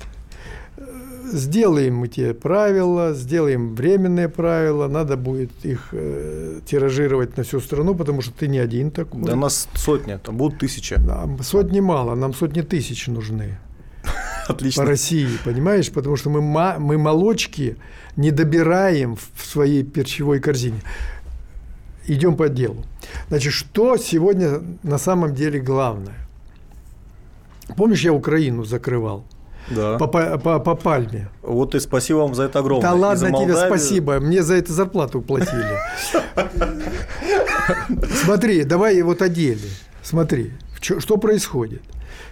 Сделаем 1.32 1.96
мы 1.96 2.08
те 2.08 2.34
правила, 2.34 3.14
сделаем 3.14 3.76
временные 3.76 4.30
правила, 4.30 4.88
надо 4.88 5.16
будет 5.18 5.52
их 5.64 5.90
э, 5.92 6.62
тиражировать 6.66 7.38
на 7.38 7.44
всю 7.44 7.60
страну, 7.60 7.94
потому 7.94 8.22
что 8.22 8.34
ты 8.34 8.48
не 8.48 8.58
один 8.58 8.90
такой. 8.90 9.24
Да 9.24 9.36
нас 9.36 9.68
сотня, 9.76 10.18
там 10.18 10.38
будут 10.38 10.60
тысячи. 10.60 10.96
Нам 10.96 11.42
сотни 11.44 11.82
мало, 11.82 12.16
нам 12.16 12.34
сотни 12.34 12.62
тысяч 12.62 13.08
нужны 13.08 13.60
Отлично. 14.50 14.84
по 14.84 14.90
России, 14.90 15.28
понимаешь? 15.46 15.92
Потому 15.92 16.16
что 16.16 16.30
мы, 16.30 16.42
мы 16.80 16.98
молочки 16.98 17.78
не 18.16 18.32
добираем 18.32 19.16
в 19.16 19.46
своей 19.46 19.84
пищевой 19.84 20.40
корзине. 20.40 20.82
Идем 22.08 22.36
по 22.36 22.50
делу. 22.50 22.84
Значит, 23.30 23.54
что 23.54 23.98
сегодня 23.98 24.62
на 24.84 24.98
самом 24.98 25.34
деле 25.36 25.60
главное? 25.60 26.16
Помнишь, 27.78 28.02
я 28.02 28.12
Украину 28.12 28.64
закрывал 28.64 29.24
Да. 29.70 29.98
по, 30.00 30.08
по- 30.08 30.60
по 30.60 30.76
пальме? 30.76 31.30
Вот 31.44 31.76
и 31.76 31.80
спасибо 31.80 32.18
вам 32.18 32.34
за 32.34 32.44
это 32.44 32.60
огромное. 32.60 32.82
Да 32.90 32.96
ладно 32.96 33.30
тебе, 33.32 33.56
спасибо. 33.56 34.20
Мне 34.20 34.42
за 34.42 34.56
это 34.56 34.74
зарплату 34.74 35.22
платили. 35.22 35.78
Смотри, 38.24 38.64
давай 38.64 39.02
вот 39.02 39.22
о 39.22 39.30
деле. 39.30 39.70
Смотри, 40.02 40.54
что 40.82 41.18
происходит. 41.18 41.82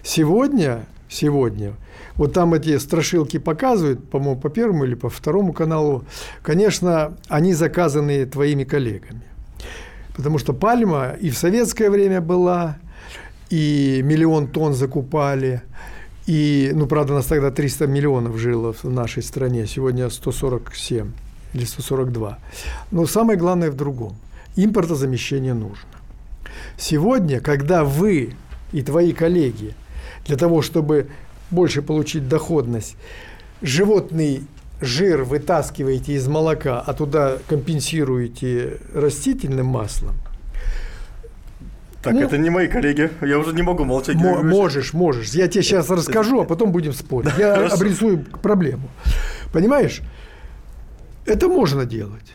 Сегодня, 0.02 0.86
сегодня, 1.08 1.74
вот 2.16 2.32
там 2.32 2.54
эти 2.54 2.76
страшилки 2.78 3.38
показывают, 3.38 4.08
по-моему, 4.10 4.40
по 4.40 4.50
первому 4.50 4.84
или 4.84 4.94
по 4.94 5.08
второму 5.08 5.52
каналу, 5.52 6.04
конечно, 6.42 7.16
они 7.28 7.54
заказаны 7.54 8.26
твоими 8.26 8.64
коллегами. 8.64 9.22
Потому 10.16 10.38
что 10.38 10.52
пальма 10.52 11.14
и 11.20 11.30
в 11.30 11.38
советское 11.38 11.90
время 11.90 12.20
была, 12.20 12.78
и 13.50 14.00
миллион 14.04 14.48
тонн 14.48 14.74
закупали, 14.74 15.62
и, 16.26 16.72
ну, 16.74 16.86
правда, 16.86 17.14
нас 17.14 17.26
тогда 17.26 17.50
300 17.50 17.86
миллионов 17.86 18.36
жило 18.36 18.74
в 18.74 18.84
нашей 18.84 19.22
стране, 19.22 19.66
сегодня 19.66 20.10
147 20.10 21.10
или 21.54 21.64
142. 21.64 22.38
Но 22.90 23.06
самое 23.06 23.38
главное 23.38 23.70
в 23.70 23.76
другом. 23.76 24.14
Импортозамещение 24.54 25.54
нужно. 25.54 25.88
Сегодня, 26.76 27.40
когда 27.40 27.84
вы 27.84 28.34
и 28.72 28.82
твои 28.82 29.12
коллеги 29.12 29.74
для 30.28 30.36
того, 30.36 30.62
чтобы 30.62 31.08
больше 31.50 31.82
получить 31.82 32.28
доходность, 32.28 32.96
животный 33.62 34.46
жир 34.80 35.24
вытаскиваете 35.24 36.12
из 36.12 36.28
молока, 36.28 36.80
а 36.80 36.92
туда 36.92 37.38
компенсируете 37.48 38.78
растительным 38.94 39.66
маслом, 39.66 40.14
Так, 42.02 42.12
Ну, 42.14 42.20
это 42.20 42.38
не 42.38 42.50
мои 42.50 42.68
коллеги. 42.68 43.10
Я 43.22 43.38
уже 43.38 43.52
не 43.52 43.62
могу 43.62 43.84
молчать. 43.84 44.14
Мо- 44.14 44.42
можешь, 44.42 44.92
можешь. 44.92 45.30
Я 45.30 45.48
тебе 45.48 45.64
сейчас 45.64 45.90
расскажу, 45.90 46.42
а 46.42 46.44
потом 46.44 46.70
будем 46.70 46.92
спорить. 46.92 47.32
Я 47.36 47.54
хорошо. 47.56 47.74
обрисую 47.74 48.24
проблему. 48.40 48.88
Понимаешь? 49.52 50.00
Это 51.26 51.48
можно 51.48 51.84
делать. 51.84 52.34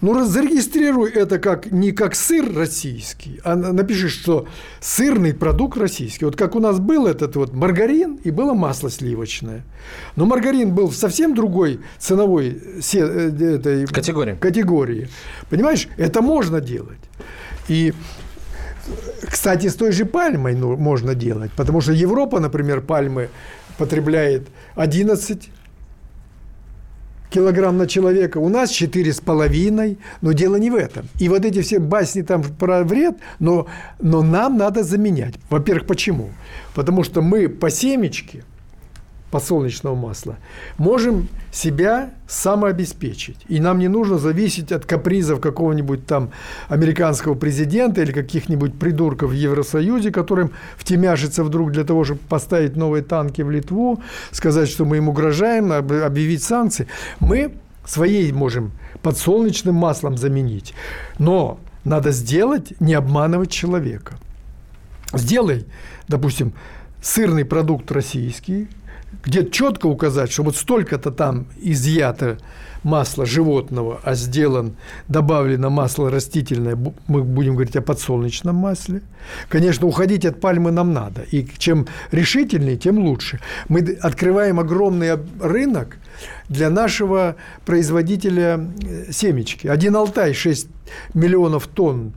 Ну, 0.00 0.24
зарегистрируй 0.24 1.10
это 1.10 1.38
как 1.38 1.70
не 1.70 1.92
как 1.92 2.14
сыр 2.14 2.50
российский, 2.54 3.40
а 3.44 3.54
на- 3.54 3.72
напиши, 3.72 4.08
что 4.08 4.46
сырный 4.80 5.34
продукт 5.34 5.76
российский. 5.76 6.24
Вот 6.24 6.36
как 6.36 6.54
у 6.56 6.60
нас 6.60 6.78
был 6.80 7.06
этот 7.06 7.36
вот 7.36 7.52
маргарин 7.52 8.18
и 8.24 8.30
было 8.30 8.54
масло 8.54 8.88
сливочное. 8.90 9.62
Но 10.16 10.24
маргарин 10.24 10.74
был 10.74 10.88
в 10.88 10.94
совсем 10.96 11.34
другой 11.34 11.80
ценовой 11.98 12.62
се- 12.80 13.00
э, 13.00 13.56
этой 13.56 13.86
Категории. 13.86 14.36
категории. 14.40 15.08
Понимаешь, 15.50 15.86
это 15.98 16.22
можно 16.22 16.60
делать. 16.60 16.98
И 17.68 17.92
кстати, 19.28 19.68
с 19.68 19.74
той 19.74 19.92
же 19.92 20.04
пальмой 20.06 20.54
ну, 20.54 20.76
можно 20.76 21.14
делать, 21.14 21.50
потому 21.56 21.80
что 21.82 21.92
Европа, 21.92 22.40
например, 22.40 22.80
пальмы 22.80 23.28
потребляет 23.78 24.48
11 24.76 25.50
килограмм 27.30 27.78
на 27.78 27.86
человека, 27.86 28.38
у 28.38 28.48
нас 28.48 28.70
4,5, 28.70 29.98
но 30.20 30.32
дело 30.32 30.56
не 30.56 30.70
в 30.70 30.74
этом. 30.74 31.08
И 31.18 31.28
вот 31.28 31.44
эти 31.44 31.62
все 31.62 31.78
басни 31.78 32.22
там 32.22 32.42
про 32.42 32.84
вред, 32.84 33.16
но, 33.38 33.66
но 34.00 34.22
нам 34.22 34.58
надо 34.58 34.82
заменять. 34.82 35.34
Во-первых, 35.48 35.86
почему? 35.86 36.30
Потому 36.74 37.04
что 37.04 37.22
мы 37.22 37.48
по 37.48 37.70
семечке 37.70 38.44
подсолнечного 39.30 39.94
масла 39.94 40.36
можем 40.78 41.28
себя 41.52 42.10
самообеспечить. 42.28 43.36
И 43.48 43.60
нам 43.60 43.78
не 43.78 43.88
нужно 43.88 44.18
зависеть 44.18 44.72
от 44.72 44.84
капризов 44.86 45.40
какого-нибудь 45.40 46.06
там 46.06 46.30
американского 46.68 47.34
президента 47.34 48.02
или 48.02 48.12
каких-нибудь 48.12 48.78
придурков 48.78 49.30
в 49.30 49.34
Евросоюзе, 49.34 50.10
которым 50.10 50.50
втемяшится 50.76 51.44
вдруг 51.44 51.72
для 51.72 51.84
того, 51.84 52.04
чтобы 52.04 52.20
поставить 52.28 52.76
новые 52.76 53.02
танки 53.02 53.42
в 53.42 53.50
Литву, 53.50 54.02
сказать, 54.30 54.68
что 54.68 54.84
мы 54.84 54.98
им 54.98 55.08
угрожаем, 55.08 55.72
об- 55.72 55.92
объявить 55.92 56.42
санкции. 56.42 56.86
Мы 57.20 57.54
своей 57.84 58.32
можем 58.32 58.72
подсолнечным 59.02 59.74
маслом 59.74 60.16
заменить. 60.16 60.74
Но 61.18 61.58
Надо 61.84 62.10
сделать, 62.12 62.74
не 62.80 62.94
обманывать 62.94 63.50
человека. 63.50 64.14
Сделай, 65.14 65.64
допустим, 66.08 66.52
сырный 67.02 67.44
продукт 67.44 67.90
российский, 67.90 68.68
где 69.22 69.48
четко 69.48 69.86
указать, 69.86 70.32
что 70.32 70.42
вот 70.42 70.56
столько-то 70.56 71.10
там 71.10 71.46
изъято 71.58 72.38
масла 72.82 73.26
животного, 73.26 74.00
а 74.02 74.14
сделан, 74.14 74.76
добавлено 75.08 75.70
масло 75.70 76.10
растительное, 76.10 76.76
мы 77.08 77.22
будем 77.22 77.54
говорить 77.54 77.76
о 77.76 77.82
подсолнечном 77.82 78.56
масле. 78.56 79.02
Конечно, 79.48 79.86
уходить 79.86 80.24
от 80.24 80.40
пальмы 80.40 80.70
нам 80.70 80.92
надо. 80.92 81.22
И 81.30 81.46
чем 81.58 81.86
решительнее, 82.10 82.76
тем 82.76 82.98
лучше. 82.98 83.40
Мы 83.68 83.98
открываем 84.00 84.58
огромный 84.60 85.18
рынок 85.40 85.98
для 86.48 86.70
нашего 86.70 87.36
производителя 87.66 88.58
э, 88.82 89.12
семечки. 89.12 89.66
Один 89.66 89.96
Алтай 89.96 90.34
6 90.34 90.68
миллионов 91.14 91.66
тонн 91.66 92.14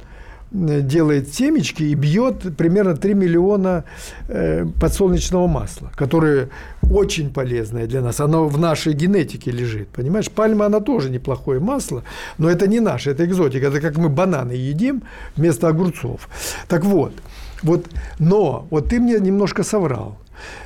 делает 0.54 1.34
семечки 1.34 1.84
и 1.84 1.96
бьет 1.96 2.56
примерно 2.56 2.96
3 2.96 3.14
миллиона 3.16 3.84
э, 4.28 4.66
подсолнечного 4.80 5.48
масла, 5.48 5.92
которое 5.96 6.50
очень 6.92 7.34
полезное 7.34 7.88
для 7.88 8.02
нас. 8.02 8.20
Оно 8.20 8.48
в 8.48 8.60
нашей 8.60 8.94
генетике 8.94 9.52
лежит. 9.52 9.88
Понимаешь, 9.90 10.30
пальма, 10.30 10.66
она 10.66 10.80
тоже 10.80 11.10
неплохое 11.10 11.60
масло, 11.60 12.04
но 12.38 12.50
это 12.50 12.68
не 12.68 12.80
наше, 12.80 13.12
это 13.12 13.26
экзотика. 13.26 13.68
Это 13.68 13.82
как 13.82 13.98
мы 13.98 14.10
бананы 14.10 14.52
едим 14.52 15.02
вместо 15.36 15.68
огурцов. 15.68 16.30
Так 16.68 16.86
вот, 16.86 17.14
вот, 17.64 17.88
но 18.20 18.68
вот 18.70 18.90
ты 18.90 19.00
мне 19.00 19.20
немножко 19.20 19.64
соврал. 19.64 20.18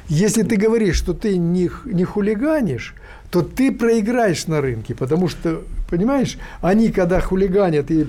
Если 0.09 0.43
ты 0.43 0.57
говоришь, 0.57 0.97
что 0.97 1.13
ты 1.13 1.37
не, 1.37 1.69
не 1.85 2.03
хулиганишь, 2.03 2.95
то 3.29 3.41
ты 3.41 3.71
проиграешь 3.71 4.47
на 4.47 4.61
рынке, 4.61 4.95
потому 4.95 5.27
что, 5.27 5.61
понимаешь, 5.89 6.37
они 6.61 6.91
когда 6.91 7.19
хулиганят 7.19 7.91
и 7.91 8.07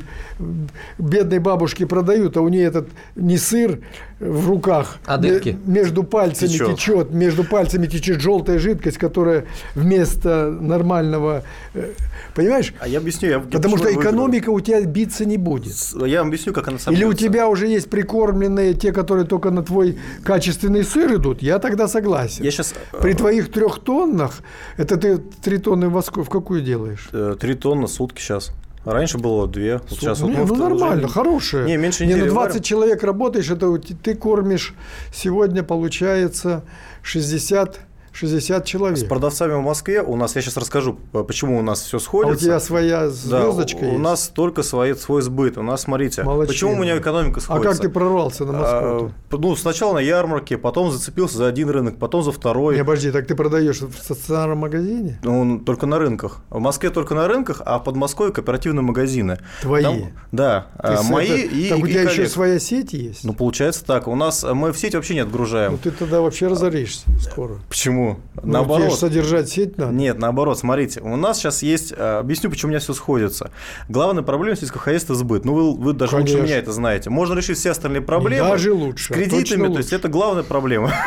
бедной 0.98 1.38
бабушке 1.38 1.86
продают, 1.86 2.36
а 2.36 2.42
у 2.42 2.48
нее 2.48 2.64
этот 2.64 2.88
не 3.16 3.38
сыр 3.38 3.80
в 4.20 4.48
руках, 4.48 4.98
а 5.06 5.16
дырки. 5.16 5.56
между 5.64 6.02
пальцами 6.02 6.48
течет. 6.48 6.76
течет, 6.76 7.10
между 7.12 7.44
пальцами 7.44 7.86
течет 7.86 8.20
желтая 8.20 8.58
жидкость, 8.58 8.98
которая 8.98 9.44
вместо 9.76 10.50
нормального, 10.50 11.44
э, 11.74 11.92
понимаешь? 12.34 12.74
А 12.80 12.88
я 12.88 12.98
объясню, 12.98 13.28
я 13.28 13.38
потому 13.38 13.78
что 13.78 13.92
экономика 13.92 14.50
у 14.50 14.60
тебя 14.60 14.80
биться 14.82 15.24
не 15.24 15.36
будет. 15.36 15.76
Я 16.04 16.18
вам 16.20 16.28
объясню, 16.28 16.52
как 16.52 16.66
она 16.66 16.78
собьется. 16.78 17.04
Или 17.04 17.08
у 17.08 17.14
тебя 17.14 17.48
уже 17.48 17.68
есть 17.68 17.88
прикормленные 17.90 18.74
те, 18.74 18.92
которые 18.92 19.24
только 19.24 19.50
на 19.50 19.62
твой 19.62 19.98
качественный 20.24 20.82
сыр 20.82 21.14
идут, 21.14 21.40
я 21.40 21.60
тогда 21.60 21.86
согласен. 21.86 22.42
Я 22.44 22.50
сейчас... 22.50 22.74
При 23.00 23.14
твоих 23.14 23.52
трех 23.52 23.78
тоннах, 23.78 24.40
это 24.76 24.96
ты 24.96 25.18
три 25.18 25.58
тонны 25.58 25.88
в, 25.88 26.00
в 26.00 26.28
какую 26.28 26.62
делаешь? 26.62 27.08
Э, 27.12 27.36
три 27.38 27.54
тонны 27.54 27.67
сутки 27.88 28.20
сейчас. 28.20 28.52
Раньше 28.84 29.18
было 29.18 29.46
две, 29.46 29.78
вот 29.78 29.90
сейчас 29.90 30.20
не, 30.20 30.32
вот 30.32 30.56
ну 30.56 30.64
нормально, 30.64 31.04
уже... 31.04 31.12
хорошие. 31.12 31.66
Не, 31.66 31.76
меньше 31.76 32.06
не, 32.06 32.14
ну 32.14 32.26
20 32.26 32.64
человек 32.64 33.02
работаешь, 33.02 33.50
это 33.50 33.76
ты 33.78 34.14
кормишь 34.14 34.74
сегодня 35.12 35.62
получается 35.62 36.64
60 37.02 37.80
60 38.18 38.64
человек. 38.64 38.98
С 38.98 39.04
продавцами 39.04 39.52
в 39.52 39.60
Москве 39.60 40.02
у 40.02 40.16
нас, 40.16 40.34
я 40.34 40.42
сейчас 40.42 40.56
расскажу, 40.56 40.98
почему 41.12 41.58
у 41.58 41.62
нас 41.62 41.82
все 41.82 42.00
сходится. 42.00 42.34
А 42.34 42.36
у 42.36 42.38
тебя 42.38 42.60
своя 42.60 43.08
звездочка 43.08 43.80
да, 43.80 43.86
есть? 43.86 43.98
у 43.98 44.02
нас 44.02 44.28
только 44.28 44.64
свой, 44.64 44.96
свой 44.96 45.22
сбыт. 45.22 45.56
У 45.56 45.62
нас, 45.62 45.82
смотрите, 45.82 46.24
Молодчина. 46.24 46.48
почему 46.48 46.72
у 46.72 46.76
меня 46.76 46.98
экономика 46.98 47.38
сходится. 47.38 47.68
А 47.68 47.72
как 47.72 47.80
ты 47.80 47.88
прорвался 47.88 48.44
на 48.44 48.52
Москву? 48.52 49.12
А, 49.30 49.36
ну, 49.36 49.56
сначала 49.56 49.94
на 49.94 49.98
ярмарке, 50.00 50.58
потом 50.58 50.90
зацепился 50.90 51.38
за 51.38 51.46
один 51.46 51.70
рынок, 51.70 51.98
потом 51.98 52.24
за 52.24 52.32
второй. 52.32 52.74
Не, 52.76 52.84
подожди, 52.84 53.12
так 53.12 53.26
ты 53.26 53.36
продаешь 53.36 53.80
в 53.80 53.96
стационарном 53.96 54.58
магазине? 54.58 55.20
Ну, 55.22 55.60
только 55.60 55.86
на 55.86 55.98
рынках. 56.00 56.42
В 56.50 56.58
Москве 56.58 56.90
только 56.90 57.14
на 57.14 57.28
рынках, 57.28 57.62
а 57.64 57.78
в 57.78 57.84
Подмосковье 57.84 58.32
кооперативные 58.32 58.82
магазины. 58.82 59.38
Твои? 59.62 59.84
Там, 59.84 59.96
да, 60.32 60.66
а, 60.76 61.02
мои 61.04 61.28
это, 61.28 61.54
и 61.54 61.68
Так 61.68 61.78
у 61.78 61.86
тебя 61.86 62.02
и 62.02 62.06
еще 62.06 62.26
своя 62.26 62.58
сеть 62.58 62.92
есть? 62.94 63.22
Ну, 63.22 63.32
получается 63.32 63.84
так. 63.84 64.08
У 64.08 64.16
нас 64.16 64.44
мы 64.44 64.72
в 64.72 64.78
сеть 64.78 64.96
вообще 64.96 65.14
не 65.14 65.20
отгружаем. 65.20 65.72
Ну, 65.72 65.78
ты 65.78 65.92
тогда 65.92 66.20
вообще 66.20 66.48
разоришься 66.48 67.06
скоро. 67.20 67.58
Почему? 67.68 68.07
Ну, 68.42 68.52
Наоборот 68.52 68.98
содержать 68.98 69.48
сеть 69.48 69.78
надо. 69.78 69.92
Нет, 69.92 70.18
наоборот, 70.18 70.58
смотрите, 70.58 71.00
у 71.00 71.16
нас 71.16 71.38
сейчас 71.38 71.62
есть, 71.62 71.92
э, 71.96 72.18
объясню, 72.18 72.50
почему 72.50 72.68
у 72.68 72.70
меня 72.70 72.80
все 72.80 72.92
сходится. 72.92 73.50
Главная 73.88 74.22
проблема 74.22 74.56
сельского 74.56 74.80
хозяйства– 74.80 75.14
сбыт. 75.16 75.44
Ну, 75.44 75.54
вы, 75.54 75.76
вы 75.76 75.92
даже 75.92 76.12
Конечно. 76.12 76.38
лучше 76.38 76.46
меня 76.46 76.58
это 76.58 76.72
знаете. 76.72 77.10
Можно 77.10 77.34
решить 77.38 77.58
все 77.58 77.70
остальные 77.70 78.02
проблемы. 78.02 78.48
Даже 78.48 78.72
лучше. 78.72 79.12
С 79.12 79.16
кредитами, 79.16 79.72
то 79.72 79.78
есть 79.78 79.92
это 79.92 80.08
главная 80.08 80.42
проблема. 80.42 80.92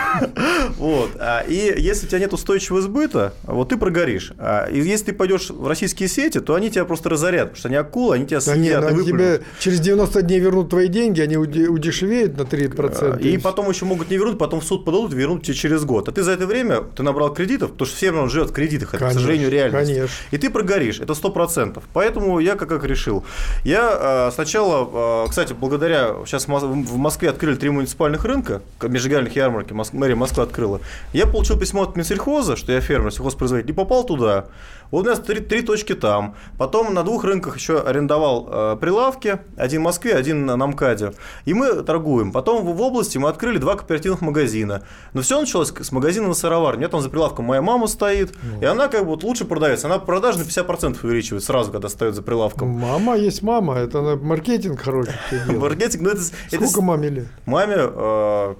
Вот. 0.77 1.11
А, 1.19 1.41
и 1.41 1.73
если 1.77 2.05
у 2.05 2.09
тебя 2.09 2.19
нет 2.19 2.33
устойчивого 2.33 2.81
сбыта, 2.81 3.33
вот 3.43 3.69
ты 3.69 3.77
прогоришь. 3.77 4.33
А, 4.39 4.65
и 4.65 4.79
если 4.79 5.07
ты 5.07 5.13
пойдешь 5.13 5.49
в 5.49 5.67
российские 5.67 6.09
сети, 6.09 6.39
то 6.39 6.55
они 6.55 6.71
тебя 6.71 6.85
просто 6.85 7.09
разорят, 7.09 7.49
потому 7.49 7.57
что 7.57 7.67
они 7.67 7.77
акулы, 7.77 8.15
они 8.15 8.25
тебя 8.25 8.41
съедят 8.41 8.91
и 8.91 9.05
тебе 9.05 9.41
через 9.59 9.79
90 9.79 10.21
дней 10.23 10.39
вернут 10.39 10.69
твои 10.69 10.87
деньги, 10.87 11.21
они 11.21 11.37
удешевеют 11.37 12.37
на 12.37 12.43
3%. 12.43 13.21
И 13.21 13.37
потом 13.37 13.69
еще 13.69 13.85
могут 13.85 14.09
не 14.09 14.17
вернуть, 14.17 14.37
потом 14.37 14.61
в 14.61 14.63
суд 14.63 14.85
подадут 14.85 15.13
вернут 15.13 15.43
тебе 15.43 15.55
через 15.55 15.83
год. 15.85 16.09
А 16.09 16.11
ты 16.11 16.23
за 16.23 16.31
это 16.31 16.45
время, 16.45 16.80
ты 16.95 17.03
набрал 17.03 17.33
кредитов, 17.33 17.71
потому 17.71 17.87
что 17.87 17.97
все 17.97 18.11
равно 18.11 18.27
живет 18.27 18.49
в 18.49 18.53
кредитах, 18.53 18.89
это, 18.89 18.99
конечно, 18.99 19.19
к 19.19 19.21
сожалению, 19.21 19.49
реальность. 19.49 19.93
Конечно. 19.93 20.15
И 20.31 20.37
ты 20.37 20.49
прогоришь, 20.49 20.99
это 20.99 21.13
сто 21.13 21.29
процентов. 21.29 21.83
Поэтому 21.93 22.39
я 22.39 22.55
как, 22.55 22.69
как 22.69 22.83
решил. 22.85 23.23
Я 23.63 24.27
э, 24.29 24.31
сначала, 24.33 25.25
э, 25.25 25.29
кстати, 25.29 25.53
благодаря, 25.53 26.15
сейчас 26.25 26.47
в 26.47 26.97
Москве 26.97 27.29
открыли 27.29 27.55
три 27.55 27.69
муниципальных 27.69 28.25
рынка, 28.25 28.61
межрегиональных 28.81 29.35
ярмарки, 29.35 29.73
Моск, 29.73 29.93
мэрия 29.93 30.15
Москвы 30.15 30.43
открыла. 30.43 30.81
Я 31.13 31.27
получил 31.27 31.59
письмо 31.59 31.83
от 31.83 31.95
Минсельхоза, 31.95 32.55
что 32.55 32.71
я 32.71 32.81
фермер, 32.81 33.11
сельхозпроизводитель, 33.11 33.71
и 33.71 33.73
попал 33.73 34.03
туда. 34.03 34.45
Вот 34.91 35.05
у 35.05 35.09
нас 35.09 35.19
три, 35.19 35.39
три 35.39 35.61
точки 35.61 35.95
там. 35.95 36.35
Потом 36.57 36.93
на 36.93 37.03
двух 37.03 37.23
рынках 37.23 37.55
еще 37.57 37.79
арендовал 37.79 38.47
э, 38.51 38.77
прилавки. 38.79 39.39
Один 39.55 39.81
в 39.81 39.85
Москве, 39.85 40.13
один 40.13 40.45
на 40.45 40.67
МКАДе. 40.67 41.13
И 41.45 41.53
мы 41.53 41.81
торгуем. 41.81 42.31
Потом 42.33 42.65
в, 42.65 42.75
в 42.75 42.81
области 42.81 43.17
мы 43.17 43.29
открыли 43.29 43.57
два 43.57 43.75
кооперативных 43.75 44.21
магазина. 44.21 44.83
Но 45.13 45.21
все 45.21 45.39
началось 45.39 45.71
с 45.71 45.91
магазина 45.91 46.27
на 46.27 46.33
сыровар. 46.33 46.75
У 46.75 46.77
меня 46.77 46.89
там 46.89 47.01
за 47.01 47.09
прилавком 47.09 47.45
моя 47.45 47.61
мама 47.61 47.87
стоит. 47.87 48.33
Вот. 48.43 48.61
И 48.61 48.65
она 48.65 48.89
как 48.89 49.05
бы 49.05 49.11
вот 49.11 49.23
лучше 49.23 49.45
продается. 49.45 49.87
Она 49.87 49.97
продажи 49.97 50.39
на 50.39 50.43
50% 50.43 50.97
увеличивает 51.03 51.43
сразу, 51.43 51.71
когда 51.71 51.87
стоит 51.87 52.13
за 52.13 52.21
прилавком. 52.21 52.67
Мама 52.69 53.15
есть 53.15 53.41
мама. 53.41 53.75
Это 53.75 54.19
маркетинг 54.21 54.81
хороший. 54.81 55.13
Маркетинг, 55.47 56.03
ну 56.03 56.09
это... 56.09 56.21
Сколько 56.21 56.81
маме 56.81 57.09
лет? 57.09 57.27
Маме 57.45 57.77
э, 57.77 58.55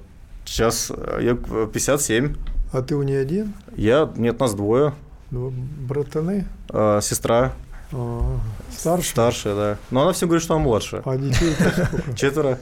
сейчас 0.45 0.91
э, 0.95 1.19
я 1.21 1.35
57. 1.35 2.35
А 2.71 2.81
ты 2.81 2.95
у 2.95 3.03
нее 3.03 3.19
один? 3.19 3.53
Я, 3.75 4.09
нет, 4.15 4.39
нас 4.39 4.53
двое. 4.53 4.93
Ну, 5.31 5.49
братаны? 5.49 6.45
Э, 6.69 6.99
сестра. 7.01 7.53
А, 7.93 8.39
старшая? 8.69 9.11
Старшая, 9.11 9.55
да. 9.55 9.77
Но 9.89 10.03
она 10.03 10.13
всем 10.13 10.27
говорит, 10.29 10.43
что 10.43 10.55
она 10.55 10.63
младше. 10.63 11.01
А 11.05 11.17
детей 11.17 11.53
сколько? 11.53 12.15
Четверо. 12.15 12.59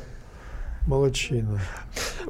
Молодчина. 0.89 1.61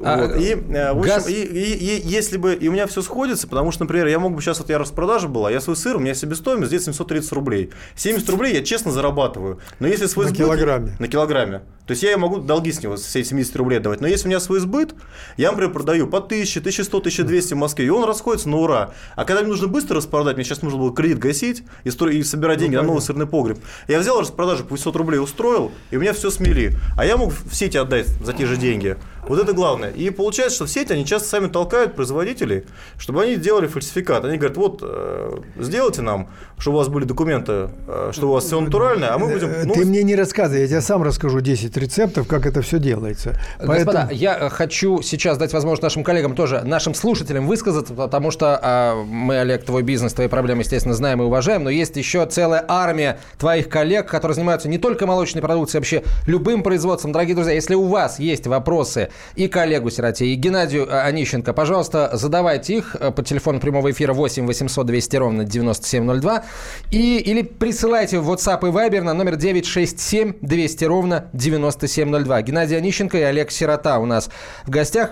А, 0.02 0.26
вот. 0.26 0.36
И, 0.36 0.50
э, 0.52 0.92
в 0.92 0.98
общем, 0.98 1.14
газ... 1.14 1.28
и, 1.28 1.42
и, 1.42 1.74
и, 1.74 2.06
если 2.06 2.36
бы 2.36 2.54
и 2.54 2.68
у 2.68 2.72
меня 2.72 2.86
все 2.86 3.00
сходится, 3.00 3.48
потому 3.48 3.72
что, 3.72 3.84
например, 3.84 4.06
я 4.06 4.18
мог 4.18 4.34
бы 4.34 4.42
сейчас, 4.42 4.58
вот 4.58 4.68
я 4.68 4.78
распродажа 4.78 5.28
была, 5.28 5.50
я 5.50 5.60
свой 5.60 5.76
сыр, 5.76 5.96
у 5.96 5.98
меня 5.98 6.12
себестоимость 6.12 6.68
здесь 6.68 6.84
730 6.84 7.32
рублей. 7.32 7.70
70 7.96 8.28
рублей 8.28 8.54
я 8.54 8.62
честно 8.62 8.92
зарабатываю. 8.92 9.60
Но 9.78 9.86
если 9.86 10.06
свой 10.06 10.26
на 10.26 10.30
сбыт, 10.30 10.44
килограмме. 10.44 10.96
На 10.98 11.08
килограмме. 11.08 11.62
То 11.86 11.92
есть 11.92 12.02
я 12.02 12.16
могу 12.18 12.38
долги 12.38 12.70
с 12.70 12.82
него, 12.82 12.96
с 12.96 13.04
70 13.04 13.56
рублей 13.56 13.80
давать. 13.80 14.00
Но 14.00 14.06
если 14.06 14.26
у 14.26 14.28
меня 14.28 14.40
свой 14.40 14.60
сбыт, 14.60 14.94
я, 15.36 15.50
например, 15.50 15.72
продаю 15.72 16.06
по 16.06 16.18
1000, 16.18 16.60
1100, 16.60 16.98
1200 16.98 17.54
в 17.54 17.56
Москве, 17.56 17.86
и 17.86 17.88
он 17.88 18.04
расходится 18.04 18.48
на 18.48 18.58
ура. 18.58 18.92
А 19.16 19.24
когда 19.24 19.40
мне 19.40 19.50
нужно 19.50 19.66
быстро 19.66 19.96
распродать, 19.96 20.36
мне 20.36 20.44
сейчас 20.44 20.62
нужно 20.62 20.78
было 20.78 20.94
кредит 20.94 21.18
гасить 21.18 21.64
и, 21.84 21.90
стро... 21.90 22.08
и 22.10 22.22
собирать 22.22 22.58
ну, 22.58 22.62
деньги 22.62 22.76
ну, 22.76 22.82
на 22.82 22.88
новый 22.88 23.02
сырный 23.02 23.26
погреб. 23.26 23.58
Я 23.88 23.98
взял 23.98 24.20
распродажу 24.20 24.64
по 24.64 24.72
800 24.72 24.96
рублей, 24.96 25.18
устроил, 25.18 25.72
и 25.90 25.96
у 25.96 26.00
меня 26.00 26.12
все 26.12 26.30
смели. 26.30 26.76
А 26.96 27.04
я 27.04 27.16
мог 27.16 27.32
в 27.32 27.54
сети 27.54 27.76
отдать 27.76 28.06
за 28.06 28.34
те 28.34 28.46
же 28.46 28.49
деньги. 28.56 28.96
Вот 29.26 29.38
это 29.38 29.52
главное. 29.52 29.90
И 29.90 30.10
получается, 30.10 30.56
что 30.56 30.66
в 30.66 30.70
сети 30.70 30.92
они 30.92 31.04
часто 31.04 31.28
сами 31.28 31.48
толкают 31.48 31.94
производителей, 31.94 32.64
чтобы 32.98 33.22
они 33.22 33.36
делали 33.36 33.66
фальсификат. 33.66 34.24
Они 34.24 34.38
говорят, 34.38 34.56
вот, 34.56 34.80
э, 34.82 35.38
сделайте 35.58 36.02
нам, 36.02 36.28
чтобы 36.58 36.76
у 36.76 36.78
вас 36.78 36.88
были 36.88 37.04
документы, 37.04 37.70
э, 37.86 38.10
что 38.12 38.28
у 38.28 38.32
вас 38.32 38.44
все 38.44 38.58
натуральное, 38.58 39.12
а 39.14 39.18
мы 39.18 39.28
будем... 39.28 39.52
Ну... 39.64 39.74
Ты 39.74 39.84
мне 39.84 40.02
не 40.02 40.16
рассказывай, 40.16 40.62
я 40.62 40.66
тебе 40.66 40.80
сам 40.80 41.02
расскажу 41.02 41.40
10 41.40 41.76
рецептов, 41.76 42.26
как 42.26 42.46
это 42.46 42.62
все 42.62 42.78
делается. 42.78 43.38
Господа, 43.58 44.08
Поэтому... 44.08 44.10
я 44.10 44.48
хочу 44.48 45.02
сейчас 45.02 45.38
дать 45.38 45.52
возможность 45.52 45.82
нашим 45.82 46.02
коллегам 46.02 46.34
тоже, 46.34 46.62
нашим 46.64 46.94
слушателям 46.94 47.46
высказаться, 47.46 47.94
потому 47.94 48.30
что 48.30 48.58
э, 48.60 49.04
мы, 49.04 49.38
Олег, 49.38 49.64
твой 49.64 49.82
бизнес, 49.82 50.12
твои 50.14 50.28
проблемы, 50.28 50.62
естественно, 50.62 50.94
знаем 50.94 51.20
и 51.22 51.24
уважаем, 51.24 51.64
но 51.64 51.70
есть 51.70 51.96
еще 51.96 52.24
целая 52.26 52.64
армия 52.66 53.20
твоих 53.38 53.68
коллег, 53.68 54.08
которые 54.08 54.34
занимаются 54.34 54.68
не 54.68 54.78
только 54.78 55.06
молочной 55.06 55.42
продукцией, 55.42 55.78
а 55.78 55.80
вообще 55.80 56.02
любым 56.26 56.62
производством. 56.62 57.12
Дорогие 57.12 57.34
друзья, 57.34 57.52
если 57.52 57.74
у 57.74 57.84
вас 57.84 58.18
есть 58.18 58.39
вопросы 58.46 59.10
и 59.34 59.48
коллегу 59.48 59.90
Сироте, 59.90 60.26
и 60.26 60.34
Геннадию 60.34 60.86
э, 60.86 61.00
Онищенко, 61.02 61.52
пожалуйста, 61.52 62.10
задавайте 62.12 62.78
их 62.78 62.96
э, 62.98 63.10
по 63.10 63.22
телефону 63.22 63.60
прямого 63.60 63.90
эфира 63.90 64.12
8 64.12 64.46
800 64.46 64.86
200 64.86 65.16
ровно 65.16 65.44
9702 65.44 66.44
и, 66.90 67.18
или 67.18 67.42
присылайте 67.42 68.20
в 68.20 68.30
WhatsApp 68.30 68.68
и 68.68 68.72
Viber 68.72 69.02
на 69.02 69.14
номер 69.14 69.36
967 69.36 70.34
200 70.40 70.84
ровно 70.84 71.28
9702. 71.32 72.42
Геннадий 72.42 72.76
Онищенко 72.76 73.18
и 73.18 73.22
Олег 73.22 73.50
Сирота 73.50 73.98
у 73.98 74.06
нас 74.06 74.30
в 74.64 74.70
гостях. 74.70 75.10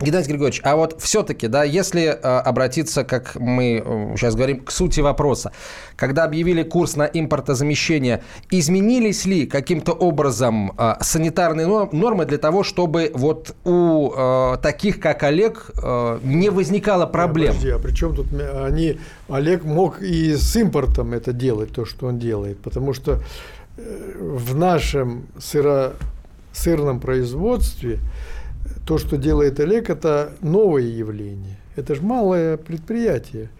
Геннадий 0.00 0.28
Григорьевич, 0.28 0.62
а 0.64 0.76
вот 0.76 1.00
все-таки, 1.00 1.46
да, 1.46 1.62
если 1.62 2.04
э, 2.04 2.12
обратиться, 2.14 3.04
как 3.04 3.36
мы 3.36 3.82
э, 3.84 4.16
сейчас 4.16 4.34
говорим, 4.34 4.60
к 4.60 4.70
сути 4.70 5.00
вопроса, 5.00 5.52
когда 5.96 6.24
объявили 6.24 6.62
курс 6.62 6.96
на 6.96 7.04
импортозамещение, 7.04 8.22
изменились 8.50 9.26
ли 9.26 9.46
каким-то 9.46 9.92
образом 9.92 10.72
э, 10.78 10.94
санитарные 11.00 11.66
нормы 11.66 12.24
для 12.24 12.38
того, 12.38 12.62
чтобы 12.62 13.10
вот 13.14 13.54
у 13.64 14.12
э, 14.16 14.56
таких, 14.62 15.00
как 15.00 15.22
Олег, 15.22 15.70
э, 15.82 16.18
не 16.22 16.48
возникало 16.48 17.04
проблем? 17.04 17.48
Подожди, 17.48 17.70
а 17.70 17.78
при 17.78 17.92
чем 17.92 18.14
тут 18.14 18.28
они, 18.64 18.98
Олег 19.28 19.64
мог 19.64 20.00
и 20.00 20.34
с 20.34 20.56
импортом 20.56 21.12
это 21.12 21.34
делать, 21.34 21.72
то, 21.72 21.84
что 21.84 22.06
он 22.06 22.18
делает, 22.18 22.58
потому 22.60 22.94
что 22.94 23.22
э, 23.76 24.16
в 24.18 24.56
нашем 24.56 25.26
сыро, 25.38 25.92
сырном 26.52 27.00
производстве 27.00 27.98
то, 28.86 28.98
что 28.98 29.16
делает 29.16 29.60
Олег, 29.60 29.90
это 29.90 30.32
новое 30.40 30.82
явление. 30.82 31.58
Это 31.76 31.94
же 31.94 32.02
малое 32.02 32.56
предприятие. 32.56 33.50